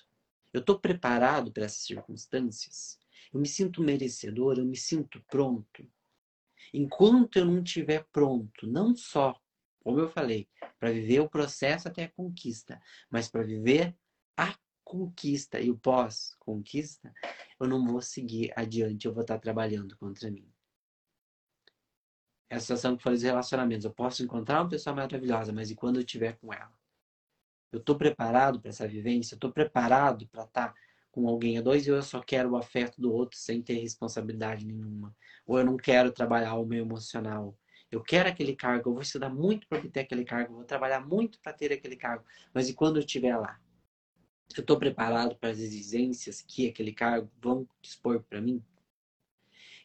Eu 0.53 0.59
estou 0.59 0.79
preparado 0.79 1.51
para 1.51 1.65
essas 1.65 1.79
circunstâncias? 1.79 2.99
Eu 3.33 3.39
me 3.39 3.47
sinto 3.47 3.81
merecedor? 3.81 4.59
Eu 4.59 4.65
me 4.65 4.77
sinto 4.77 5.19
pronto? 5.27 5.91
Enquanto 6.71 7.38
eu 7.38 7.45
não 7.45 7.63
estiver 7.63 8.05
pronto, 8.11 8.67
não 8.67 8.95
só, 8.95 9.41
como 9.79 9.99
eu 9.99 10.07
falei, 10.07 10.47
para 10.77 10.91
viver 10.91 11.19
o 11.19 11.27
processo 11.27 11.88
até 11.88 12.03
a 12.03 12.11
conquista, 12.11 12.79
mas 13.09 13.27
para 13.27 13.41
viver 13.41 13.97
a 14.38 14.55
conquista 14.83 15.59
e 15.59 15.71
o 15.71 15.79
pós-conquista, 15.79 17.11
eu 17.59 17.67
não 17.67 17.88
vou 17.88 18.03
seguir 18.03 18.53
adiante, 18.55 19.07
eu 19.07 19.13
vou 19.15 19.23
estar 19.23 19.39
trabalhando 19.39 19.97
contra 19.97 20.29
mim. 20.29 20.47
É 22.51 22.57
a 22.57 22.59
situação 22.59 22.95
que 22.95 23.01
foi 23.01 23.13
dos 23.13 23.23
relacionamentos. 23.23 23.83
Eu 23.83 23.91
posso 23.91 24.21
encontrar 24.21 24.61
uma 24.61 24.69
pessoa 24.69 24.95
maravilhosa, 24.95 25.51
mas 25.51 25.71
e 25.71 25.75
quando 25.75 25.95
eu 25.95 26.03
estiver 26.03 26.38
com 26.38 26.53
ela? 26.53 26.85
Eu 27.71 27.80
estou 27.80 27.95
preparado 27.95 28.60
para 28.60 28.69
essa 28.69 28.88
vivência? 28.88 29.34
Eu 29.34 29.38
estou 29.38 29.51
preparado 29.51 30.28
para 30.28 30.43
estar 30.43 30.69
tá 30.69 30.75
com 31.12 31.28
alguém 31.28 31.58
a 31.58 31.62
dois 31.62 31.88
e 31.88 31.89
eu 31.89 32.01
só 32.01 32.21
quero 32.21 32.51
o 32.51 32.58
afeto 32.58 32.99
do 32.99 33.13
outro 33.13 33.38
sem 33.38 33.62
ter 33.62 33.75
responsabilidade 33.75 34.65
nenhuma? 34.65 35.15
Ou 35.45 35.60
eu 35.60 35.65
não 35.65 35.78
quero 35.78 36.12
trabalhar 36.12 36.56
o 36.56 36.65
meu 36.65 36.84
emocional? 36.84 37.58
Eu 37.89 38.01
quero 38.01 38.28
aquele 38.28 38.56
cargo, 38.56 38.89
eu 38.89 38.93
vou 38.93 39.01
estudar 39.01 39.30
muito 39.30 39.67
para 39.67 39.80
obter 39.80 40.01
aquele 40.01 40.25
cargo, 40.25 40.51
eu 40.51 40.58
vou 40.58 40.65
trabalhar 40.65 40.99
muito 40.99 41.39
para 41.39 41.54
ter 41.54 41.71
aquele 41.71 41.95
cargo, 41.95 42.25
mas 42.54 42.67
e 42.67 42.73
quando 42.73 42.97
eu 42.97 42.99
estiver 42.99 43.38
lá? 43.38 43.60
Eu 44.56 44.62
estou 44.62 44.78
preparado 44.78 45.36
para 45.38 45.49
as 45.49 45.60
exigências 45.60 46.41
que 46.41 46.67
aquele 46.67 46.91
cargo 46.91 47.32
vão 47.41 47.67
dispor 47.82 48.21
para 48.23 48.41
mim? 48.41 48.62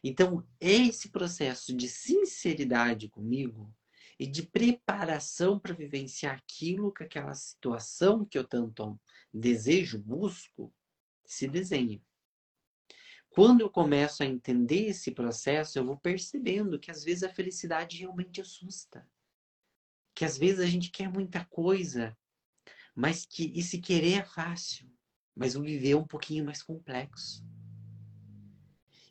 Então, 0.03 0.43
esse 0.59 1.09
processo 1.09 1.75
de 1.75 1.87
sinceridade 1.87 3.07
comigo 3.07 3.73
e 4.21 4.27
de 4.27 4.43
preparação 4.43 5.59
para 5.59 5.73
vivenciar 5.73 6.35
aquilo 6.35 6.93
que 6.93 7.03
aquela 7.03 7.33
situação 7.33 8.23
que 8.23 8.37
eu 8.37 8.43
tanto 8.43 8.99
desejo, 9.33 9.97
busco, 9.97 10.71
se 11.25 11.47
desenha. 11.47 11.99
Quando 13.31 13.61
eu 13.61 13.69
começo 13.69 14.21
a 14.21 14.25
entender 14.25 14.89
esse 14.89 15.09
processo, 15.11 15.79
eu 15.79 15.85
vou 15.85 15.97
percebendo 15.97 16.79
que 16.79 16.91
às 16.91 17.03
vezes 17.03 17.23
a 17.23 17.33
felicidade 17.33 17.97
realmente 17.97 18.41
assusta. 18.41 19.09
Que 20.13 20.23
às 20.23 20.37
vezes 20.37 20.59
a 20.59 20.67
gente 20.67 20.91
quer 20.91 21.09
muita 21.09 21.43
coisa 21.45 22.15
mas 22.95 23.25
que 23.25 23.57
esse 23.57 23.79
querer 23.79 24.19
é 24.19 24.23
fácil, 24.23 24.91
mas 25.35 25.55
o 25.55 25.61
viver 25.61 25.91
é 25.91 25.95
um 25.95 26.05
pouquinho 26.05 26.45
mais 26.45 26.61
complexo. 26.61 27.43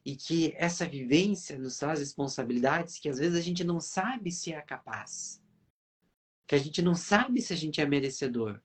E 0.04 0.16
que 0.16 0.54
essa 0.56 0.86
vivência 0.86 1.58
nos 1.58 1.78
traz 1.78 1.98
responsabilidades 1.98 2.98
que 2.98 3.08
às 3.08 3.18
vezes 3.18 3.38
a 3.38 3.42
gente 3.42 3.62
não 3.62 3.80
sabe 3.80 4.32
se 4.32 4.52
é 4.52 4.60
capaz. 4.60 5.42
Que 6.46 6.54
a 6.54 6.58
gente 6.58 6.80
não 6.82 6.94
sabe 6.94 7.40
se 7.42 7.52
a 7.52 7.56
gente 7.56 7.80
é 7.80 7.86
merecedor. 7.86 8.60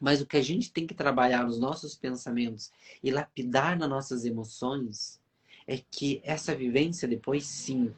Mas 0.00 0.20
o 0.20 0.26
que 0.26 0.36
a 0.36 0.42
gente 0.42 0.72
tem 0.72 0.86
que 0.86 0.94
trabalhar 0.94 1.44
nos 1.44 1.58
nossos 1.58 1.96
pensamentos 1.96 2.72
e 3.02 3.10
lapidar 3.10 3.78
nas 3.78 3.88
nossas 3.88 4.24
emoções 4.24 5.20
é 5.66 5.78
que 5.78 6.20
essa 6.24 6.54
vivência 6.54 7.06
depois 7.06 7.46
sim 7.46 7.94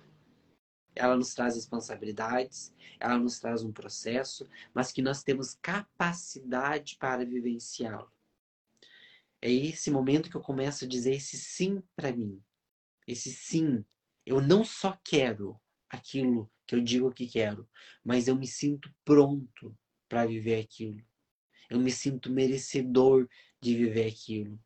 ela 0.97 1.15
nos 1.15 1.35
traz 1.35 1.55
responsabilidades, 1.55 2.75
ela 2.99 3.19
nos 3.19 3.39
traz 3.39 3.63
um 3.63 3.71
processo, 3.71 4.49
mas 4.73 4.91
que 4.91 5.03
nós 5.03 5.23
temos 5.23 5.55
capacidade 5.61 6.97
para 6.97 7.25
vivenciá-lo. 7.25 8.11
É 9.41 9.51
esse 9.51 9.91
momento 9.91 10.31
que 10.31 10.37
eu 10.37 10.41
começo 10.41 10.85
a 10.85 10.89
dizer 10.89 11.15
esse 11.15 11.37
sim 11.37 11.83
para 11.95 12.13
mim. 12.13 12.43
Esse 13.07 13.31
sim. 13.31 13.85
Eu 14.25 14.41
não 14.41 14.65
só 14.65 14.99
quero 15.05 15.61
aquilo 15.89 16.51
que 16.67 16.75
eu 16.75 16.81
digo 16.81 17.13
que 17.13 17.29
quero, 17.29 17.69
mas 18.05 18.27
eu 18.27 18.35
me 18.35 18.47
sinto 18.47 18.93
pronto 19.05 19.77
para 20.09 20.27
viver 20.27 20.61
aquilo. 20.61 21.03
Eu 21.71 21.79
me 21.79 21.91
sinto 21.91 22.31
merecedor 22.31 23.29
de 23.61 23.77
viver 23.77 24.07
aquilo. 24.07 24.59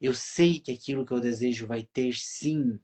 Eu 0.00 0.14
sei 0.14 0.60
que 0.60 0.72
aquilo 0.72 1.04
que 1.04 1.12
eu 1.12 1.20
desejo 1.20 1.66
vai 1.66 1.84
ter 1.84 2.14
sim 2.14 2.78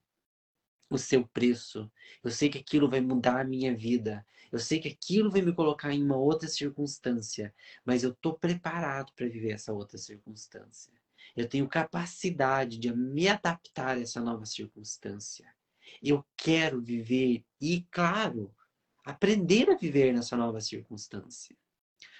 o 0.89 0.99
seu 0.99 1.27
preço. 1.27 1.91
Eu 2.23 2.31
sei 2.31 2.49
que 2.49 2.59
aquilo 2.59 2.89
vai 2.89 3.01
mudar 3.01 3.41
a 3.41 3.45
minha 3.45 3.75
vida. 3.77 4.27
Eu 4.53 4.59
sei 4.59 4.81
que 4.81 4.89
aquilo 4.89 5.31
vai 5.31 5.43
me 5.43 5.55
colocar 5.55 5.93
em 5.93 6.03
uma 6.03 6.17
outra 6.17 6.49
circunstância, 6.49 7.55
mas 7.85 8.03
eu 8.03 8.13
estou 8.13 8.39
preparado 8.39 9.13
para 9.15 9.29
viver 9.29 9.53
essa 9.53 9.73
outra 9.73 9.99
circunstância. 9.99 10.93
Eu 11.37 11.49
tenho 11.49 11.69
capacidade 11.69 12.79
de 12.79 12.95
me 12.95 13.29
adaptar 13.29 13.97
a 13.97 14.01
essa 14.01 14.21
nova 14.21 14.47
circunstância. 14.47 15.47
Eu 16.03 16.25
quero 16.37 16.81
viver 16.81 17.45
e, 17.61 17.83
claro, 17.91 18.55
aprender 19.05 19.71
a 19.71 19.77
viver 19.77 20.13
nessa 20.13 20.37
nova 20.37 20.61
circunstância. 20.61 21.57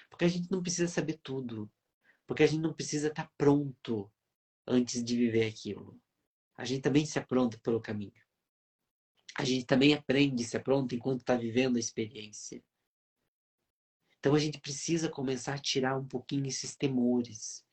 Porque 0.09 0.25
a 0.25 0.29
gente 0.29 0.51
não 0.51 0.61
precisa 0.61 0.87
saber 0.87 1.19
tudo. 1.23 1.69
Porque 2.25 2.43
a 2.43 2.47
gente 2.47 2.61
não 2.61 2.73
precisa 2.73 3.07
estar 3.07 3.23
tá 3.23 3.31
pronto 3.37 4.11
antes 4.67 5.03
de 5.03 5.17
viver 5.17 5.47
aquilo. 5.47 5.99
A 6.55 6.63
gente 6.63 6.81
também 6.81 7.05
se 7.05 7.17
apronta 7.17 7.59
pelo 7.59 7.81
caminho 7.81 8.27
a 9.37 9.43
gente 9.43 9.65
também 9.65 9.93
aprende, 9.93 10.43
se 10.43 10.57
apronta 10.57 10.95
enquanto 10.95 11.19
está 11.19 11.35
vivendo 11.35 11.77
a 11.77 11.79
experiência. 11.79 12.63
Então 14.19 14.33
a 14.33 14.39
gente 14.39 14.59
precisa 14.59 15.09
começar 15.09 15.53
a 15.53 15.59
tirar 15.59 15.95
um 15.95 16.07
pouquinho 16.07 16.47
esses 16.47 16.75
temores 16.75 17.63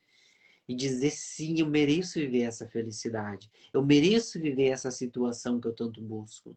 e 0.69 0.75
dizer 0.75 1.11
sim, 1.11 1.61
eu 1.61 1.67
mereço 1.67 2.19
viver 2.19 2.43
essa 2.43 2.69
felicidade, 2.69 3.51
eu 3.73 3.85
mereço 3.85 4.41
viver 4.41 4.69
essa 4.69 4.91
situação 4.91 5.61
que 5.61 5.69
eu 5.69 5.75
tanto 5.75 6.01
busco. 6.01 6.57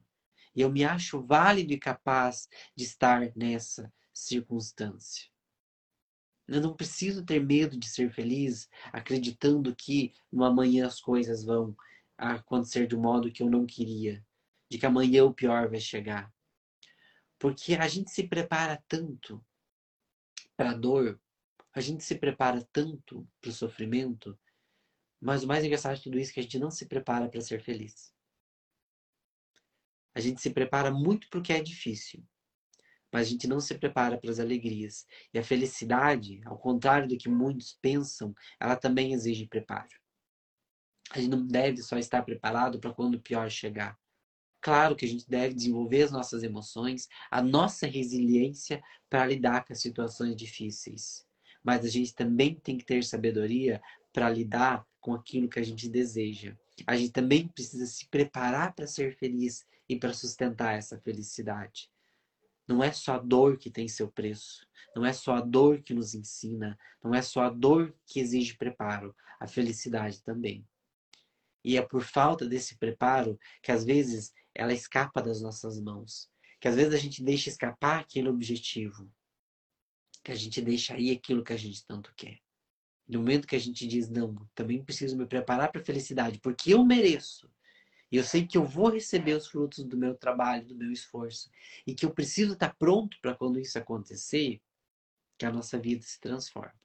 E 0.55 0.61
eu 0.61 0.71
me 0.71 0.83
acho 0.83 1.21
válido 1.21 1.73
e 1.73 1.77
capaz 1.77 2.49
de 2.75 2.83
estar 2.83 3.31
nessa 3.35 3.93
circunstância. 4.13 5.27
Eu 6.47 6.61
não 6.61 6.73
preciso 6.73 7.25
ter 7.25 7.43
medo 7.43 7.77
de 7.77 7.87
ser 7.87 8.11
feliz, 8.11 8.69
acreditando 8.91 9.75
que 9.75 10.13
no 10.31 10.43
amanhã 10.43 10.87
as 10.87 10.99
coisas 10.99 11.43
vão 11.43 11.75
acontecer 12.17 12.87
do 12.87 12.97
modo 12.97 13.31
que 13.31 13.43
eu 13.43 13.49
não 13.49 13.65
queria 13.65 14.25
de 14.69 14.77
que 14.77 14.85
amanhã 14.85 15.23
o 15.23 15.33
pior 15.33 15.69
vai 15.69 15.79
chegar. 15.79 16.31
Porque 17.39 17.75
a 17.75 17.87
gente 17.87 18.11
se 18.11 18.27
prepara 18.27 18.83
tanto 18.87 19.43
para 20.55 20.71
a 20.71 20.73
dor, 20.73 21.19
a 21.77 21.81
gente 21.81 22.03
se 22.03 22.15
prepara 22.15 22.67
tanto 22.73 23.27
para 23.39 23.49
o 23.49 23.53
sofrimento, 23.53 24.37
mas 25.21 25.43
o 25.43 25.47
mais 25.47 25.63
engraçado 25.63 25.97
de 25.97 26.03
tudo 26.03 26.17
isso 26.17 26.31
é 26.31 26.33
que 26.33 26.39
a 26.39 26.43
gente 26.43 26.57
não 26.57 26.71
se 26.71 26.87
prepara 26.87 27.29
para 27.29 27.39
ser 27.39 27.61
feliz. 27.61 28.11
A 30.15 30.19
gente 30.19 30.41
se 30.41 30.49
prepara 30.49 30.89
muito 30.89 31.29
para 31.29 31.39
o 31.39 31.43
que 31.43 31.53
é 31.53 31.61
difícil, 31.61 32.25
mas 33.13 33.27
a 33.27 33.29
gente 33.29 33.47
não 33.47 33.59
se 33.59 33.77
prepara 33.77 34.17
para 34.17 34.31
as 34.31 34.39
alegrias. 34.39 35.05
E 35.31 35.37
a 35.37 35.43
felicidade, 35.43 36.41
ao 36.45 36.57
contrário 36.57 37.07
do 37.07 37.17
que 37.17 37.29
muitos 37.29 37.77
pensam, 37.79 38.33
ela 38.59 38.75
também 38.75 39.13
exige 39.13 39.45
preparo. 39.45 40.01
A 41.11 41.19
gente 41.19 41.29
não 41.29 41.45
deve 41.45 41.83
só 41.83 41.99
estar 41.99 42.23
preparado 42.23 42.79
para 42.79 42.93
quando 42.93 43.15
o 43.15 43.21
pior 43.21 43.49
chegar. 43.51 43.95
Claro 44.59 44.95
que 44.95 45.05
a 45.05 45.07
gente 45.07 45.29
deve 45.29 45.53
desenvolver 45.53 46.01
as 46.01 46.11
nossas 46.11 46.41
emoções, 46.41 47.07
a 47.29 47.39
nossa 47.39 47.85
resiliência 47.85 48.81
para 49.07 49.27
lidar 49.27 49.63
com 49.63 49.73
as 49.73 49.79
situações 49.79 50.35
difíceis. 50.35 51.26
Mas 51.63 51.85
a 51.85 51.89
gente 51.89 52.13
também 52.13 52.55
tem 52.55 52.77
que 52.77 52.85
ter 52.85 53.03
sabedoria 53.03 53.81
para 54.13 54.29
lidar 54.29 54.85
com 54.99 55.13
aquilo 55.13 55.47
que 55.47 55.59
a 55.59 55.63
gente 55.63 55.87
deseja. 55.87 56.55
A 56.85 56.95
gente 56.95 57.11
também 57.11 57.47
precisa 57.47 57.85
se 57.85 58.07
preparar 58.07 58.73
para 58.73 58.87
ser 58.87 59.15
feliz 59.15 59.65
e 59.87 59.95
para 59.95 60.13
sustentar 60.13 60.75
essa 60.75 60.99
felicidade. 60.99 61.89
Não 62.67 62.83
é 62.83 62.91
só 62.91 63.13
a 63.13 63.19
dor 63.19 63.57
que 63.57 63.71
tem 63.71 63.87
seu 63.87 64.09
preço. 64.09 64.67
Não 64.95 65.05
é 65.05 65.13
só 65.13 65.35
a 65.35 65.41
dor 65.41 65.81
que 65.81 65.93
nos 65.93 66.13
ensina. 66.13 66.77
Não 67.01 67.15
é 67.15 67.21
só 67.21 67.43
a 67.43 67.49
dor 67.49 67.95
que 68.05 68.19
exige 68.19 68.57
preparo. 68.57 69.15
A 69.39 69.47
felicidade 69.47 70.21
também. 70.21 70.67
E 71.63 71.77
é 71.77 71.81
por 71.81 72.03
falta 72.03 72.45
desse 72.45 72.75
preparo 72.77 73.39
que 73.61 73.71
às 73.71 73.85
vezes 73.85 74.33
ela 74.53 74.73
escapa 74.73 75.21
das 75.21 75.41
nossas 75.41 75.79
mãos. 75.79 76.29
Que 76.59 76.67
às 76.67 76.75
vezes 76.75 76.93
a 76.93 76.97
gente 76.97 77.23
deixa 77.23 77.49
escapar 77.49 78.01
aquele 78.01 78.27
objetivo. 78.27 79.09
Que 80.27 80.33
a 80.33 80.35
gente 80.35 80.61
deixa 80.61 80.93
aí 80.93 81.09
aquilo 81.09 81.41
que 81.41 81.53
a 81.53 81.57
gente 81.57 81.85
tanto 81.85 82.13
quer. 82.13 82.41
No 83.07 83.19
momento 83.19 83.47
que 83.47 83.55
a 83.55 83.59
gente 83.59 83.87
diz, 83.87 84.09
não, 84.09 84.35
também 84.53 84.83
preciso 84.83 85.15
me 85.15 85.25
preparar 85.25 85.71
para 85.71 85.79
a 85.79 85.85
felicidade, 85.85 86.37
porque 86.41 86.73
eu 86.73 86.83
mereço. 86.83 87.49
E 88.11 88.17
eu 88.17 88.25
sei 88.25 88.45
que 88.45 88.57
eu 88.57 88.65
vou 88.65 88.89
receber 88.89 89.35
os 89.37 89.47
frutos 89.47 89.85
do 89.85 89.95
meu 89.95 90.13
trabalho, 90.15 90.67
do 90.67 90.75
meu 90.75 90.91
esforço. 90.91 91.49
E 91.87 91.95
que 91.95 92.05
eu 92.05 92.11
preciso 92.11 92.55
estar 92.55 92.75
pronto 92.75 93.17
para 93.21 93.35
quando 93.35 93.57
isso 93.57 93.79
acontecer, 93.79 94.61
que 95.37 95.45
a 95.45 95.49
nossa 95.49 95.79
vida 95.79 96.03
se 96.03 96.19
transforma. 96.19 96.75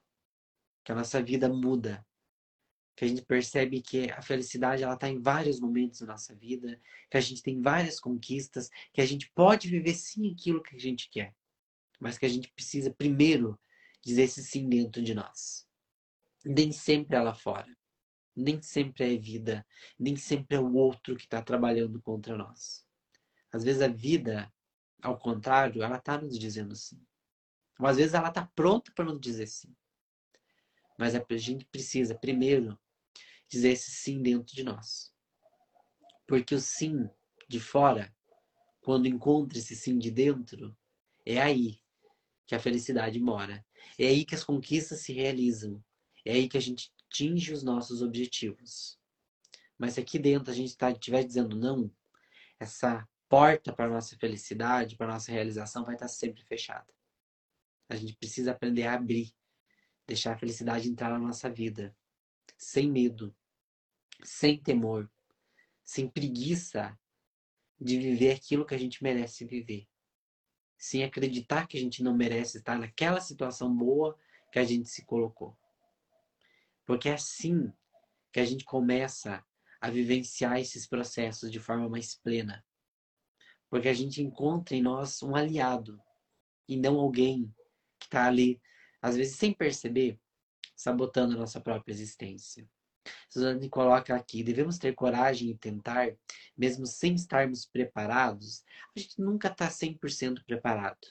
Que 0.81 0.93
a 0.93 0.95
nossa 0.95 1.21
vida 1.21 1.49
muda. 1.49 2.01
Que 2.95 3.03
a 3.03 3.07
gente 3.09 3.23
percebe 3.23 3.81
que 3.81 4.09
a 4.09 4.21
felicidade 4.21 4.83
ela 4.83 4.93
está 4.93 5.09
em 5.09 5.21
vários 5.21 5.59
momentos 5.59 5.99
da 5.99 6.05
nossa 6.05 6.33
vida. 6.33 6.79
Que 7.11 7.17
a 7.17 7.21
gente 7.21 7.43
tem 7.43 7.61
várias 7.61 7.99
conquistas. 7.99 8.69
Que 8.93 9.01
a 9.01 9.05
gente 9.05 9.29
pode 9.35 9.67
viver 9.67 9.95
sim 9.95 10.31
aquilo 10.31 10.63
que 10.63 10.77
a 10.77 10.79
gente 10.79 11.09
quer. 11.09 11.35
Mas 12.03 12.17
que 12.17 12.25
a 12.25 12.29
gente 12.29 12.51
precisa 12.51 12.93
primeiro 12.93 13.59
dizer 14.03 14.23
esse 14.23 14.43
sim 14.43 14.67
dentro 14.69 15.01
de 15.01 15.15
nós. 15.15 15.65
Nem 16.45 16.71
sempre 16.71 17.15
é 17.15 17.21
lá 17.21 17.33
fora 17.33 17.73
nem 18.35 18.61
sempre 18.61 19.13
é 19.13 19.17
vida, 19.17 19.65
nem 19.97 20.15
sempre 20.15 20.57
é 20.57 20.59
o 20.59 20.73
outro 20.73 21.15
que 21.15 21.23
está 21.23 21.41
trabalhando 21.41 22.01
contra 22.01 22.35
nós. 22.35 22.85
Às 23.51 23.63
vezes 23.63 23.81
a 23.81 23.87
vida, 23.87 24.51
ao 25.01 25.17
contrário, 25.17 25.83
ela 25.83 25.97
está 25.97 26.19
nos 26.19 26.37
dizendo 26.39 26.75
sim. 26.75 26.99
Ou 27.79 27.87
às 27.87 27.97
vezes 27.97 28.13
ela 28.13 28.29
está 28.29 28.45
pronta 28.55 28.91
para 28.93 29.05
nos 29.05 29.19
dizer 29.19 29.47
sim. 29.47 29.75
Mas 30.97 31.15
a 31.15 31.23
gente 31.37 31.65
precisa, 31.65 32.15
primeiro, 32.15 32.79
dizer 33.47 33.71
esse 33.71 33.91
sim 33.91 34.21
dentro 34.21 34.55
de 34.55 34.63
nós. 34.63 35.13
Porque 36.27 36.55
o 36.55 36.59
sim 36.59 37.09
de 37.47 37.59
fora, 37.59 38.15
quando 38.81 39.07
encontra 39.07 39.57
esse 39.57 39.75
sim 39.75 39.97
de 39.97 40.09
dentro, 40.09 40.75
é 41.25 41.41
aí 41.41 41.82
que 42.45 42.55
a 42.55 42.59
felicidade 42.59 43.19
mora. 43.19 43.65
É 43.97 44.07
aí 44.07 44.25
que 44.25 44.35
as 44.35 44.43
conquistas 44.43 45.01
se 45.01 45.13
realizam. 45.13 45.83
É 46.25 46.33
aí 46.33 46.47
que 46.47 46.57
a 46.57 46.61
gente 46.61 46.91
atinge 47.07 47.53
os 47.53 47.63
nossos 47.63 48.01
objetivos. 48.01 48.97
Mas 49.77 49.93
se 49.93 49.99
aqui 49.99 50.17
dentro 50.17 50.51
a 50.51 50.55
gente 50.55 50.69
estiver 50.69 51.21
tá, 51.21 51.27
dizendo 51.27 51.55
não, 51.55 51.91
essa 52.59 53.07
porta 53.27 53.73
para 53.73 53.85
a 53.85 53.89
nossa 53.89 54.15
felicidade, 54.17 54.95
para 54.95 55.07
a 55.07 55.13
nossa 55.13 55.31
realização 55.31 55.83
vai 55.83 55.95
estar 55.95 56.05
tá 56.05 56.11
sempre 56.11 56.43
fechada. 56.43 56.91
A 57.89 57.95
gente 57.95 58.15
precisa 58.15 58.51
aprender 58.51 58.83
a 58.83 58.93
abrir, 58.93 59.33
deixar 60.07 60.33
a 60.33 60.37
felicidade 60.37 60.89
entrar 60.89 61.09
na 61.09 61.19
nossa 61.19 61.49
vida, 61.49 61.95
sem 62.57 62.89
medo, 62.89 63.35
sem 64.23 64.57
temor, 64.57 65.09
sem 65.83 66.07
preguiça 66.07 66.97
de 67.79 67.99
viver 67.99 68.31
aquilo 68.31 68.65
que 68.65 68.75
a 68.75 68.79
gente 68.79 69.03
merece 69.03 69.45
viver. 69.45 69.87
Sem 70.77 71.03
acreditar 71.03 71.67
que 71.67 71.77
a 71.77 71.79
gente 71.79 72.03
não 72.03 72.15
merece 72.15 72.57
estar 72.57 72.77
naquela 72.77 73.19
situação 73.19 73.73
boa 73.75 74.17
que 74.51 74.59
a 74.59 74.63
gente 74.63 74.89
se 74.89 75.05
colocou. 75.05 75.57
Porque 76.85 77.09
é 77.09 77.13
assim 77.13 77.71
que 78.31 78.39
a 78.39 78.45
gente 78.45 78.65
começa 78.65 79.43
a 79.79 79.89
vivenciar 79.89 80.59
esses 80.59 80.87
processos 80.87 81.51
de 81.51 81.59
forma 81.59 81.89
mais 81.89 82.15
plena. 82.15 82.65
Porque 83.69 83.87
a 83.87 83.93
gente 83.93 84.21
encontra 84.21 84.75
em 84.75 84.81
nós 84.81 85.21
um 85.23 85.35
aliado 85.35 85.99
e 86.67 86.77
não 86.77 86.99
alguém 86.99 87.53
que 87.99 88.05
está 88.05 88.27
ali, 88.27 88.61
às 89.01 89.15
vezes 89.15 89.37
sem 89.37 89.53
perceber, 89.53 90.19
sabotando 90.75 91.35
a 91.35 91.39
nossa 91.39 91.59
própria 91.59 91.91
existência. 91.91 92.69
Suzane 93.29 93.69
coloca 93.69 94.15
aqui: 94.15 94.43
devemos 94.43 94.77
ter 94.77 94.93
coragem 94.93 95.49
e 95.49 95.57
tentar, 95.57 96.15
mesmo 96.57 96.85
sem 96.85 97.15
estarmos 97.15 97.65
preparados. 97.65 98.63
A 98.95 98.99
gente 98.99 99.19
nunca 99.19 99.47
está 99.47 99.67
100% 99.67 100.43
preparado. 100.45 101.07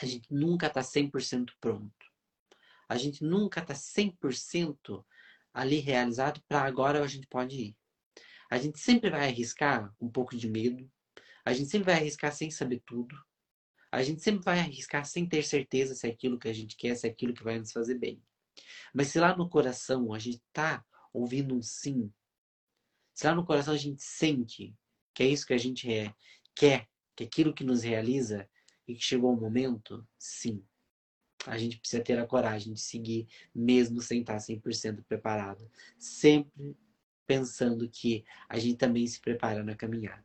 A 0.00 0.06
gente 0.06 0.32
nunca 0.32 0.66
está 0.66 0.80
100% 0.80 1.50
pronto. 1.60 1.92
A 2.88 2.96
gente 2.96 3.24
nunca 3.24 3.60
está 3.60 3.74
100% 3.74 5.04
ali 5.52 5.80
realizado 5.80 6.40
para 6.48 6.62
agora 6.62 7.02
a 7.02 7.06
gente 7.06 7.26
pode 7.26 7.56
ir. 7.56 7.76
A 8.50 8.58
gente 8.58 8.78
sempre 8.78 9.10
vai 9.10 9.28
arriscar 9.28 9.94
um 10.00 10.08
pouco 10.08 10.36
de 10.36 10.48
medo. 10.48 10.90
A 11.44 11.52
gente 11.52 11.68
sempre 11.68 11.86
vai 11.86 11.94
arriscar 11.96 12.32
sem 12.32 12.50
saber 12.50 12.82
tudo. 12.86 13.14
A 13.90 14.02
gente 14.02 14.22
sempre 14.22 14.44
vai 14.44 14.58
arriscar 14.58 15.04
sem 15.04 15.26
ter 15.26 15.42
certeza 15.42 15.94
se 15.94 16.06
é 16.06 16.10
aquilo 16.10 16.38
que 16.38 16.48
a 16.48 16.52
gente 16.52 16.76
quer, 16.76 16.94
se 16.94 17.06
é 17.06 17.10
aquilo 17.10 17.34
que 17.34 17.42
vai 17.42 17.58
nos 17.58 17.72
fazer 17.72 17.98
bem. 17.98 18.22
Mas 18.94 19.08
se 19.08 19.18
lá 19.18 19.36
no 19.36 19.48
coração 19.48 20.12
a 20.12 20.18
gente 20.18 20.42
está 20.46 20.84
ouvindo 21.12 21.54
um 21.54 21.62
sim, 21.62 22.12
se 23.14 23.26
lá 23.26 23.34
no 23.34 23.44
coração 23.44 23.74
a 23.74 23.78
gente 23.78 24.02
sente 24.02 24.74
que 25.14 25.22
é 25.22 25.26
isso 25.26 25.46
que 25.46 25.54
a 25.54 25.58
gente 25.58 25.92
é, 25.92 26.14
quer, 26.54 26.88
que 27.16 27.24
é 27.24 27.26
aquilo 27.26 27.52
que 27.52 27.64
nos 27.64 27.82
realiza 27.82 28.48
e 28.86 28.94
que 28.94 29.02
chegou 29.02 29.32
o 29.32 29.40
momento, 29.40 30.06
sim 30.16 30.64
a 31.46 31.56
gente 31.56 31.78
precisa 31.78 32.02
ter 32.02 32.18
a 32.18 32.26
coragem 32.26 32.72
de 32.72 32.80
seguir, 32.80 33.28
mesmo 33.54 34.00
sem 34.00 34.20
estar 34.20 34.36
100% 34.36 35.04
preparado. 35.04 35.70
Sempre 35.98 36.76
pensando 37.26 37.88
que 37.88 38.24
a 38.48 38.58
gente 38.58 38.76
também 38.76 39.06
se 39.06 39.20
prepara 39.20 39.62
na 39.62 39.74
caminhada. 39.74 40.24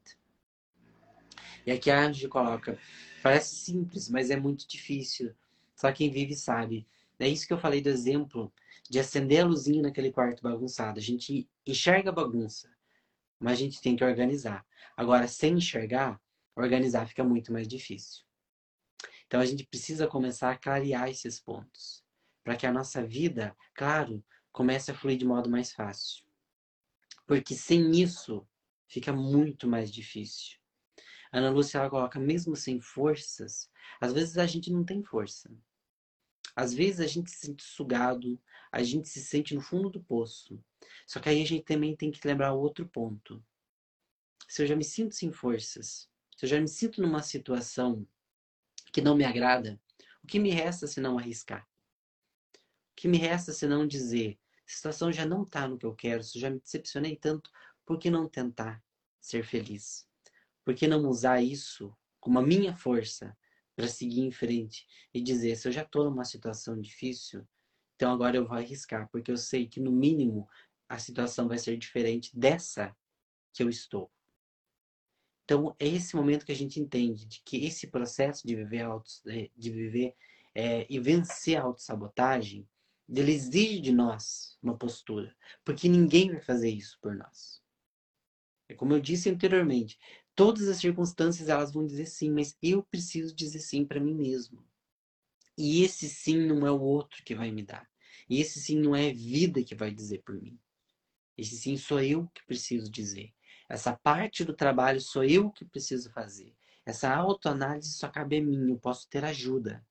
E 1.66 1.72
aqui 1.72 1.90
a 1.92 2.12
gente 2.12 2.28
coloca, 2.28 2.78
parece 3.22 3.56
simples, 3.56 4.10
mas 4.10 4.30
é 4.30 4.36
muito 4.36 4.68
difícil. 4.68 5.34
Só 5.76 5.92
quem 5.92 6.10
vive 6.12 6.36
sabe. 6.36 6.88
É 7.24 7.30
isso 7.30 7.48
que 7.48 7.54
eu 7.54 7.58
falei 7.58 7.82
do 7.82 7.88
exemplo 7.88 8.54
de 8.90 9.00
acender 9.00 9.42
a 9.42 9.48
luzinha 9.48 9.82
naquele 9.82 10.12
quarto 10.12 10.44
bagunçado. 10.44 11.00
A 11.00 11.02
gente 11.02 11.50
enxerga 11.66 12.10
a 12.10 12.14
bagunça, 12.14 12.70
mas 13.40 13.54
a 13.54 13.56
gente 13.56 13.80
tem 13.80 13.96
que 13.96 14.04
organizar. 14.04 14.66
Agora, 14.98 15.26
sem 15.26 15.54
enxergar, 15.54 16.22
organizar 16.54 17.08
fica 17.08 17.24
muito 17.24 17.54
mais 17.54 17.66
difícil. 17.66 18.26
Então 19.26 19.40
a 19.40 19.46
gente 19.46 19.66
precisa 19.66 20.06
começar 20.06 20.52
a 20.52 20.58
clarear 20.58 21.10
esses 21.10 21.40
pontos, 21.40 22.04
para 22.44 22.58
que 22.58 22.68
a 22.68 22.74
nossa 22.74 23.02
vida, 23.02 23.56
claro, 23.74 24.22
comece 24.52 24.92
a 24.92 24.94
fluir 24.94 25.18
de 25.18 25.26
modo 25.26 25.50
mais 25.50 25.72
fácil. 25.72 26.26
Porque 27.26 27.56
sem 27.56 27.90
isso 27.92 28.46
fica 28.86 29.14
muito 29.14 29.66
mais 29.66 29.90
difícil. 29.90 30.58
Ana 31.32 31.50
Lúcia 31.50 31.78
ela 31.78 31.90
coloca, 31.90 32.20
mesmo 32.20 32.54
sem 32.54 32.82
forças, 32.82 33.72
às 34.02 34.12
vezes 34.12 34.38
a 34.38 34.46
gente 34.46 34.70
não 34.70 34.84
tem 34.84 35.02
força. 35.02 35.50
Às 36.56 36.74
vezes 36.74 37.00
a 37.00 37.08
gente 37.08 37.32
se 37.32 37.48
sente 37.48 37.64
sugado, 37.64 38.40
a 38.72 38.84
gente 38.84 39.08
se 39.08 39.24
sente 39.24 39.56
no 39.56 39.62
fundo 39.62 39.90
do 39.90 40.04
poço. 40.04 40.64
Só 41.08 41.20
que 41.20 41.30
aí 41.30 41.42
a 41.42 41.46
gente 41.46 41.64
também 41.64 41.96
tem 41.96 42.12
que 42.12 42.26
lembrar 42.28 42.54
outro 42.54 42.88
ponto. 42.88 43.44
Se 44.48 44.62
eu 44.62 44.68
já 44.68 44.76
me 44.76 44.84
sinto 44.84 45.16
sem 45.16 45.32
forças, 45.32 46.10
se 46.38 46.46
eu 46.46 46.50
já 46.50 46.60
me 46.60 46.68
sinto 46.68 47.02
numa 47.02 47.24
situação 47.24 48.08
que 48.92 49.02
não 49.02 49.16
me 49.16 49.24
agrada, 49.24 49.82
o 50.24 50.28
que 50.28 50.40
me 50.40 50.52
resta 50.52 50.86
se 50.86 51.02
não 51.02 51.18
arriscar? 51.18 51.68
O 52.92 52.96
que 52.96 53.08
me 53.08 53.18
resta 53.18 53.52
se 53.52 53.68
não 53.68 53.88
dizer, 53.88 54.40
a 54.68 54.72
situação 54.72 55.12
já 55.12 55.26
não 55.26 55.44
está 55.44 55.68
no 55.68 55.78
que 55.78 55.86
eu 55.86 55.96
quero, 55.96 56.24
se 56.24 56.38
eu 56.38 56.42
já 56.42 56.50
me 56.50 56.60
decepcionei 56.60 57.16
tanto, 57.16 57.50
por 57.86 57.98
que 57.98 58.10
não 58.10 58.30
tentar 58.30 58.84
ser 59.20 59.44
feliz? 59.44 60.08
Por 60.64 60.76
que 60.76 60.88
não 60.88 61.08
usar 61.10 61.42
isso 61.42 61.96
como 62.20 62.40
a 62.40 62.42
minha 62.42 62.76
força 62.76 63.36
para 63.76 63.88
seguir 63.88 64.22
em 64.22 64.32
frente 64.32 64.88
e 65.14 65.22
dizer, 65.22 65.56
se 65.56 65.68
eu 65.68 65.72
já 65.72 65.82
estou 65.84 66.06
numa 66.06 66.26
situação 66.26 66.80
difícil, 66.80 67.48
então 67.96 68.12
agora 68.12 68.38
eu 68.38 68.48
vou 68.48 68.58
arriscar, 68.58 69.10
porque 69.12 69.32
eu 69.32 69.38
sei 69.38 69.68
que 69.68 69.80
no 69.80 69.92
mínimo 69.92 70.48
a 70.88 71.00
situação 71.00 71.48
vai 71.48 71.58
ser 71.58 71.78
diferente 71.78 72.38
dessa 72.38 72.96
que 73.54 73.64
eu 73.64 73.70
estou. 73.70 74.12
Então, 75.44 75.76
é 75.80 75.88
esse 75.88 76.16
momento 76.16 76.46
que 76.46 76.52
a 76.52 76.56
gente 76.56 76.80
entende 76.80 77.26
de 77.26 77.42
que 77.44 77.66
esse 77.66 77.88
processo 77.88 78.48
de 78.48 78.56
viver, 78.56 78.82
auto, 78.82 79.10
é, 79.28 79.50
de 79.56 79.72
viver 79.72 80.16
é, 80.56 80.86
e 80.90 81.00
vencer 81.00 81.58
a 81.58 81.64
autossabotagem, 81.64 82.68
ele 83.10 83.34
exige 83.34 83.80
de 83.82 83.92
nós 83.92 84.58
uma 84.62 84.78
postura, 84.78 85.36
porque 85.64 85.90
ninguém 85.90 86.32
vai 86.32 86.42
fazer 86.42 86.70
isso 86.70 86.98
por 87.02 87.16
nós. 87.16 87.62
É 88.70 88.74
como 88.74 88.94
eu 88.94 89.02
disse 89.02 89.30
anteriormente, 89.30 90.00
Todas 90.36 90.68
as 90.68 90.78
circunstâncias 90.78 91.48
elas 91.48 91.72
vão 91.72 91.86
dizer 91.86 92.08
sim, 92.08 92.32
mas 92.32 92.58
eu 92.62 92.84
preciso 92.84 93.36
dizer 93.36 93.60
sim 93.60 93.86
para 93.86 94.00
mim 94.00 94.16
mesmo. 94.16 94.64
E 95.58 95.84
esse 95.84 96.10
sim 96.10 96.38
não 96.38 96.66
é 96.66 96.72
o 96.72 96.82
outro 96.82 97.24
que 97.24 97.36
vai 97.36 97.52
me 97.52 97.64
dar. 97.64 97.88
E 98.28 98.42
esse 98.42 98.60
sim 98.60 98.80
não 98.80 98.96
é 98.96 99.14
vida 99.14 99.64
que 99.64 99.76
vai 99.76 99.92
dizer 99.92 100.24
por 100.24 100.42
mim. 100.42 100.60
Esse 101.38 101.56
sim 101.58 101.78
sou 101.78 102.00
eu 102.02 102.28
que 102.34 102.46
preciso 102.46 102.90
dizer. 102.90 103.32
Essa 103.70 103.96
parte 103.96 104.44
do 104.44 104.54
trabalho 104.54 105.00
sou 105.00 105.24
eu 105.24 105.52
que 105.52 105.66
preciso 105.66 106.12
fazer. 106.12 106.56
Essa 106.86 107.14
autoanálise 107.16 107.94
só 107.94 108.10
cabe 108.10 108.38
a 108.38 108.42
mim, 108.44 108.70
eu 108.70 108.78
posso 108.78 109.08
ter 109.10 109.24
ajuda, 109.24 109.86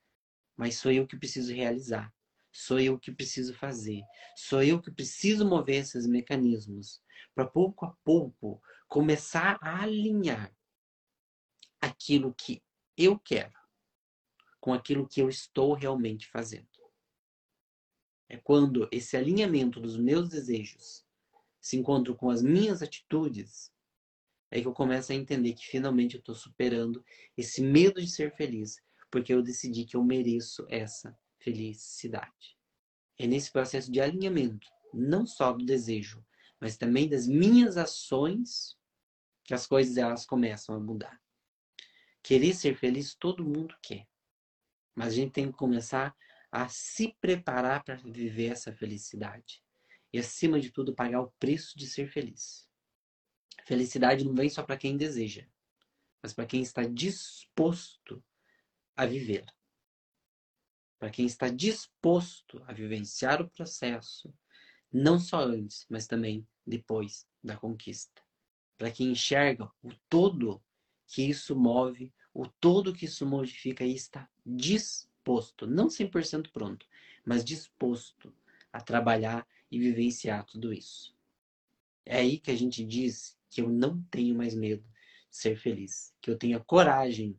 mas 0.56 0.76
sou 0.76 0.92
eu 0.92 1.06
que 1.06 1.16
preciso 1.16 1.54
realizar. 1.54 2.12
Sou 2.52 2.78
eu 2.78 2.98
que 2.98 3.10
preciso 3.10 3.54
fazer. 3.54 4.02
Sou 4.36 4.62
eu 4.62 4.80
que 4.80 4.90
preciso 4.90 5.48
mover 5.48 5.82
esses 5.82 6.06
mecanismos 6.06 7.00
para 7.34 7.46
pouco 7.46 7.86
a 7.86 7.96
pouco 8.04 8.60
começar 8.92 9.58
a 9.62 9.84
alinhar 9.84 10.54
aquilo 11.80 12.34
que 12.34 12.62
eu 12.94 13.18
quero 13.18 13.58
com 14.60 14.74
aquilo 14.74 15.08
que 15.08 15.22
eu 15.22 15.30
estou 15.30 15.72
realmente 15.72 16.28
fazendo. 16.28 16.68
É 18.28 18.36
quando 18.36 18.86
esse 18.92 19.16
alinhamento 19.16 19.80
dos 19.80 19.96
meus 19.96 20.28
desejos 20.28 21.06
se 21.58 21.78
encontra 21.78 22.12
com 22.12 22.28
as 22.28 22.42
minhas 22.42 22.82
atitudes, 22.82 23.72
é 24.50 24.60
que 24.60 24.68
eu 24.68 24.74
começo 24.74 25.10
a 25.10 25.14
entender 25.14 25.54
que 25.54 25.66
finalmente 25.66 26.16
eu 26.16 26.20
estou 26.20 26.34
superando 26.34 27.02
esse 27.34 27.62
medo 27.62 27.98
de 27.98 28.10
ser 28.10 28.36
feliz, 28.36 28.76
porque 29.10 29.32
eu 29.32 29.42
decidi 29.42 29.86
que 29.86 29.96
eu 29.96 30.04
mereço 30.04 30.66
essa 30.68 31.18
felicidade. 31.38 32.58
É 33.18 33.26
nesse 33.26 33.50
processo 33.50 33.90
de 33.90 34.02
alinhamento, 34.02 34.68
não 34.92 35.24
só 35.24 35.50
do 35.50 35.64
desejo, 35.64 36.22
mas 36.60 36.76
também 36.76 37.08
das 37.08 37.26
minhas 37.26 37.78
ações, 37.78 38.76
que 39.44 39.54
as 39.54 39.66
coisas 39.66 39.96
elas 39.96 40.24
começam 40.24 40.74
a 40.74 40.80
mudar. 40.80 41.20
Querer 42.22 42.54
ser 42.54 42.76
feliz 42.76 43.14
todo 43.14 43.44
mundo 43.44 43.76
quer. 43.82 44.06
Mas 44.94 45.08
a 45.08 45.16
gente 45.16 45.32
tem 45.32 45.50
que 45.50 45.58
começar 45.58 46.14
a 46.50 46.68
se 46.68 47.16
preparar 47.20 47.82
para 47.82 47.96
viver 47.96 48.52
essa 48.52 48.72
felicidade. 48.72 49.62
E 50.12 50.18
acima 50.18 50.60
de 50.60 50.70
tudo, 50.70 50.94
pagar 50.94 51.22
o 51.22 51.32
preço 51.38 51.76
de 51.76 51.86
ser 51.86 52.08
feliz. 52.08 52.68
Felicidade 53.64 54.24
não 54.24 54.34
vem 54.34 54.50
só 54.50 54.62
para 54.62 54.76
quem 54.76 54.96
deseja, 54.96 55.46
mas 56.22 56.32
para 56.32 56.46
quem 56.46 56.60
está 56.60 56.82
disposto 56.82 58.22
a 58.94 59.06
viver. 59.06 59.46
Para 60.98 61.10
quem 61.10 61.26
está 61.26 61.48
disposto 61.48 62.62
a 62.66 62.72
vivenciar 62.72 63.40
o 63.40 63.50
processo, 63.50 64.32
não 64.92 65.18
só 65.18 65.40
antes, 65.40 65.86
mas 65.88 66.06
também 66.06 66.46
depois 66.66 67.26
da 67.42 67.56
conquista 67.56 68.22
para 68.76 68.90
quem 68.90 69.12
enxerga 69.12 69.70
o 69.82 69.92
todo 70.08 70.62
que 71.06 71.22
isso 71.22 71.54
move, 71.54 72.12
o 72.32 72.46
todo 72.46 72.92
que 72.92 73.04
isso 73.04 73.26
modifica 73.26 73.84
e 73.84 73.94
está 73.94 74.28
disposto, 74.44 75.66
não 75.66 75.88
100% 75.88 76.50
pronto, 76.50 76.86
mas 77.24 77.44
disposto 77.44 78.32
a 78.72 78.80
trabalhar 78.80 79.46
e 79.70 79.78
vivenciar 79.78 80.44
tudo 80.44 80.72
isso. 80.72 81.14
É 82.04 82.16
aí 82.16 82.38
que 82.38 82.50
a 82.50 82.56
gente 82.56 82.84
diz 82.84 83.38
que 83.48 83.60
eu 83.60 83.68
não 83.68 84.02
tenho 84.10 84.34
mais 84.34 84.54
medo 84.54 84.82
de 85.30 85.36
ser 85.36 85.56
feliz, 85.56 86.14
que 86.20 86.30
eu 86.30 86.36
tenho 86.36 86.56
a 86.56 86.64
coragem 86.64 87.38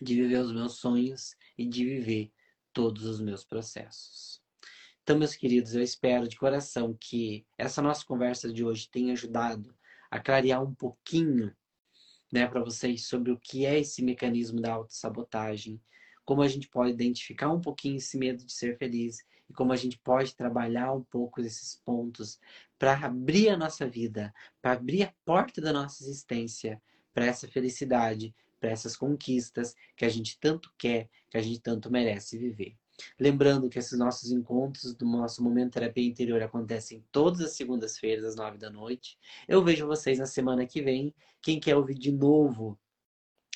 de 0.00 0.14
viver 0.14 0.38
os 0.38 0.52
meus 0.52 0.74
sonhos 0.74 1.36
e 1.56 1.64
de 1.64 1.84
viver 1.84 2.32
todos 2.72 3.04
os 3.04 3.20
meus 3.20 3.44
processos. 3.44 4.42
Então, 5.02 5.18
meus 5.18 5.34
queridos, 5.34 5.74
eu 5.74 5.82
espero 5.82 6.28
de 6.28 6.36
coração 6.36 6.96
que 7.00 7.46
essa 7.56 7.80
nossa 7.80 8.04
conversa 8.04 8.52
de 8.52 8.62
hoje 8.62 8.88
tenha 8.90 9.14
ajudado 9.14 9.74
a 10.10 10.18
clarear 10.18 10.62
um 10.62 10.74
pouquinho 10.74 11.54
né, 12.32 12.46
para 12.46 12.62
vocês 12.62 13.06
sobre 13.06 13.32
o 13.32 13.38
que 13.38 13.64
é 13.64 13.78
esse 13.78 14.02
mecanismo 14.02 14.60
da 14.60 14.74
autossabotagem, 14.74 15.80
como 16.24 16.42
a 16.42 16.48
gente 16.48 16.68
pode 16.68 16.92
identificar 16.92 17.50
um 17.50 17.60
pouquinho 17.60 17.96
esse 17.96 18.18
medo 18.18 18.44
de 18.44 18.52
ser 18.52 18.76
feliz 18.76 19.24
e 19.48 19.52
como 19.54 19.72
a 19.72 19.76
gente 19.76 19.98
pode 19.98 20.34
trabalhar 20.34 20.92
um 20.92 21.02
pouco 21.02 21.40
esses 21.40 21.76
pontos 21.76 22.38
para 22.78 22.94
abrir 23.06 23.48
a 23.48 23.56
nossa 23.56 23.88
vida, 23.88 24.32
para 24.60 24.72
abrir 24.72 25.04
a 25.04 25.14
porta 25.24 25.60
da 25.60 25.72
nossa 25.72 26.02
existência 26.02 26.80
para 27.14 27.26
essa 27.26 27.48
felicidade, 27.48 28.34
para 28.60 28.70
essas 28.70 28.96
conquistas 28.96 29.74
que 29.96 30.04
a 30.04 30.08
gente 30.08 30.38
tanto 30.38 30.72
quer, 30.76 31.08
que 31.30 31.38
a 31.38 31.42
gente 31.42 31.60
tanto 31.60 31.90
merece 31.90 32.36
viver. 32.36 32.76
Lembrando 33.18 33.68
que 33.68 33.78
esses 33.78 33.98
nossos 33.98 34.30
encontros 34.30 34.94
do 34.94 35.06
nosso 35.06 35.42
Momento 35.42 35.74
Terapia 35.74 36.06
Interior 36.06 36.42
acontecem 36.42 37.04
todas 37.12 37.40
as 37.40 37.52
segundas-feiras, 37.52 38.24
às 38.24 38.36
nove 38.36 38.58
da 38.58 38.70
noite. 38.70 39.18
Eu 39.46 39.62
vejo 39.62 39.86
vocês 39.86 40.18
na 40.18 40.26
semana 40.26 40.66
que 40.66 40.82
vem. 40.82 41.14
Quem 41.40 41.60
quer 41.60 41.76
ouvir 41.76 41.94
de 41.94 42.12
novo 42.12 42.78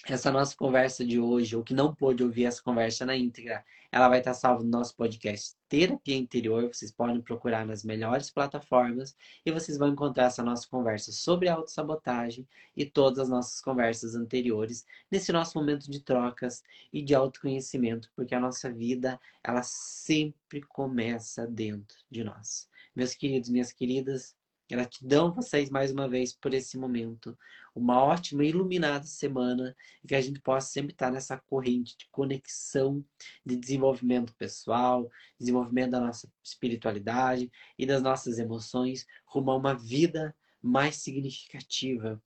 essa 0.06 0.32
nossa 0.32 0.56
conversa 0.56 1.04
de 1.04 1.20
hoje, 1.20 1.56
ou 1.56 1.62
que 1.62 1.74
não 1.74 1.94
pôde 1.94 2.24
ouvir 2.24 2.44
essa 2.44 2.62
conversa 2.62 3.06
na 3.06 3.16
íntegra, 3.16 3.64
ela 3.92 4.08
vai 4.08 4.20
estar 4.20 4.32
salva 4.32 4.64
no 4.64 4.70
nosso 4.70 4.96
podcast 4.96 5.54
Terapia 5.68 6.16
Interior. 6.16 6.66
Vocês 6.66 6.90
podem 6.90 7.20
procurar 7.20 7.66
nas 7.66 7.84
melhores 7.84 8.30
plataformas 8.30 9.14
e 9.44 9.52
vocês 9.52 9.76
vão 9.76 9.88
encontrar 9.88 10.24
essa 10.24 10.42
nossa 10.42 10.66
conversa 10.66 11.12
sobre 11.12 11.50
autossabotagem 11.50 12.48
e 12.74 12.86
todas 12.86 13.18
as 13.18 13.28
nossas 13.28 13.60
conversas 13.60 14.14
anteriores 14.14 14.86
nesse 15.10 15.30
nosso 15.30 15.58
momento 15.58 15.90
de 15.90 16.00
trocas 16.00 16.62
e 16.90 17.02
de 17.02 17.14
autoconhecimento, 17.14 18.10
porque 18.16 18.34
a 18.34 18.40
nossa 18.40 18.72
vida, 18.72 19.20
ela 19.44 19.62
sempre 19.62 20.62
começa 20.62 21.46
dentro 21.46 21.98
de 22.10 22.24
nós. 22.24 22.66
Meus 22.96 23.14
queridos, 23.14 23.50
minhas 23.50 23.72
queridas, 23.72 24.34
Gratidão 24.72 25.34
vocês 25.34 25.68
mais 25.68 25.92
uma 25.92 26.08
vez 26.08 26.32
por 26.32 26.54
esse 26.54 26.78
momento. 26.78 27.36
Uma 27.74 28.02
ótima 28.02 28.42
iluminada 28.42 29.04
semana 29.04 29.76
e 30.02 30.08
que 30.08 30.14
a 30.14 30.20
gente 30.22 30.40
possa 30.40 30.70
sempre 30.70 30.92
estar 30.92 31.10
nessa 31.12 31.36
corrente 31.36 31.94
de 31.94 32.08
conexão, 32.10 33.04
de 33.44 33.54
desenvolvimento 33.54 34.34
pessoal, 34.34 35.10
desenvolvimento 35.38 35.90
da 35.90 36.00
nossa 36.00 36.26
espiritualidade 36.42 37.52
e 37.78 37.84
das 37.84 38.00
nossas 38.00 38.38
emoções 38.38 39.06
rumo 39.26 39.50
a 39.50 39.56
uma 39.56 39.74
vida 39.74 40.34
mais 40.62 40.96
significativa 40.96 42.18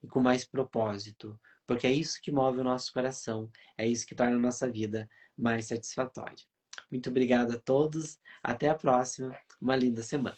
e 0.00 0.06
com 0.06 0.20
mais 0.20 0.44
propósito, 0.44 1.36
porque 1.66 1.88
é 1.88 1.92
isso 1.92 2.22
que 2.22 2.30
move 2.30 2.60
o 2.60 2.64
nosso 2.64 2.92
coração, 2.92 3.50
é 3.76 3.88
isso 3.88 4.06
que 4.06 4.14
torna 4.14 4.36
a 4.36 4.38
nossa 4.38 4.70
vida 4.70 5.10
mais 5.36 5.66
satisfatória. 5.66 6.44
Muito 6.92 7.10
obrigado 7.10 7.54
a 7.54 7.58
todos, 7.58 8.20
até 8.40 8.68
a 8.68 8.74
próxima, 8.76 9.36
uma 9.60 9.74
linda 9.74 10.00
semana. 10.00 10.36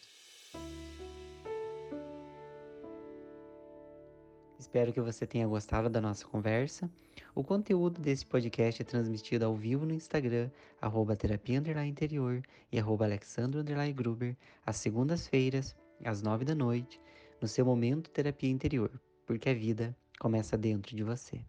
Espero 4.71 4.93
que 4.93 5.01
você 5.01 5.27
tenha 5.27 5.45
gostado 5.45 5.89
da 5.89 5.99
nossa 5.99 6.25
conversa. 6.25 6.89
O 7.35 7.43
conteúdo 7.43 7.99
desse 7.99 8.25
podcast 8.25 8.81
é 8.81 8.85
transmitido 8.85 9.43
ao 9.43 9.53
vivo 9.53 9.85
no 9.85 9.93
Instagram, 9.93 10.49
arroba 10.79 11.13
terapia 11.13 11.61
interior 11.85 12.41
e 12.71 12.79
arroba 12.79 13.03
alexandro 13.03 13.65
gruber, 13.93 14.33
às 14.65 14.77
segundas-feiras, 14.77 15.75
às 16.05 16.21
nove 16.21 16.45
da 16.45 16.55
noite, 16.55 17.01
no 17.41 17.49
seu 17.49 17.65
momento 17.65 18.09
terapia 18.11 18.49
interior, 18.49 18.89
porque 19.25 19.49
a 19.49 19.53
vida 19.53 19.93
começa 20.17 20.57
dentro 20.57 20.95
de 20.95 21.03
você. 21.03 21.41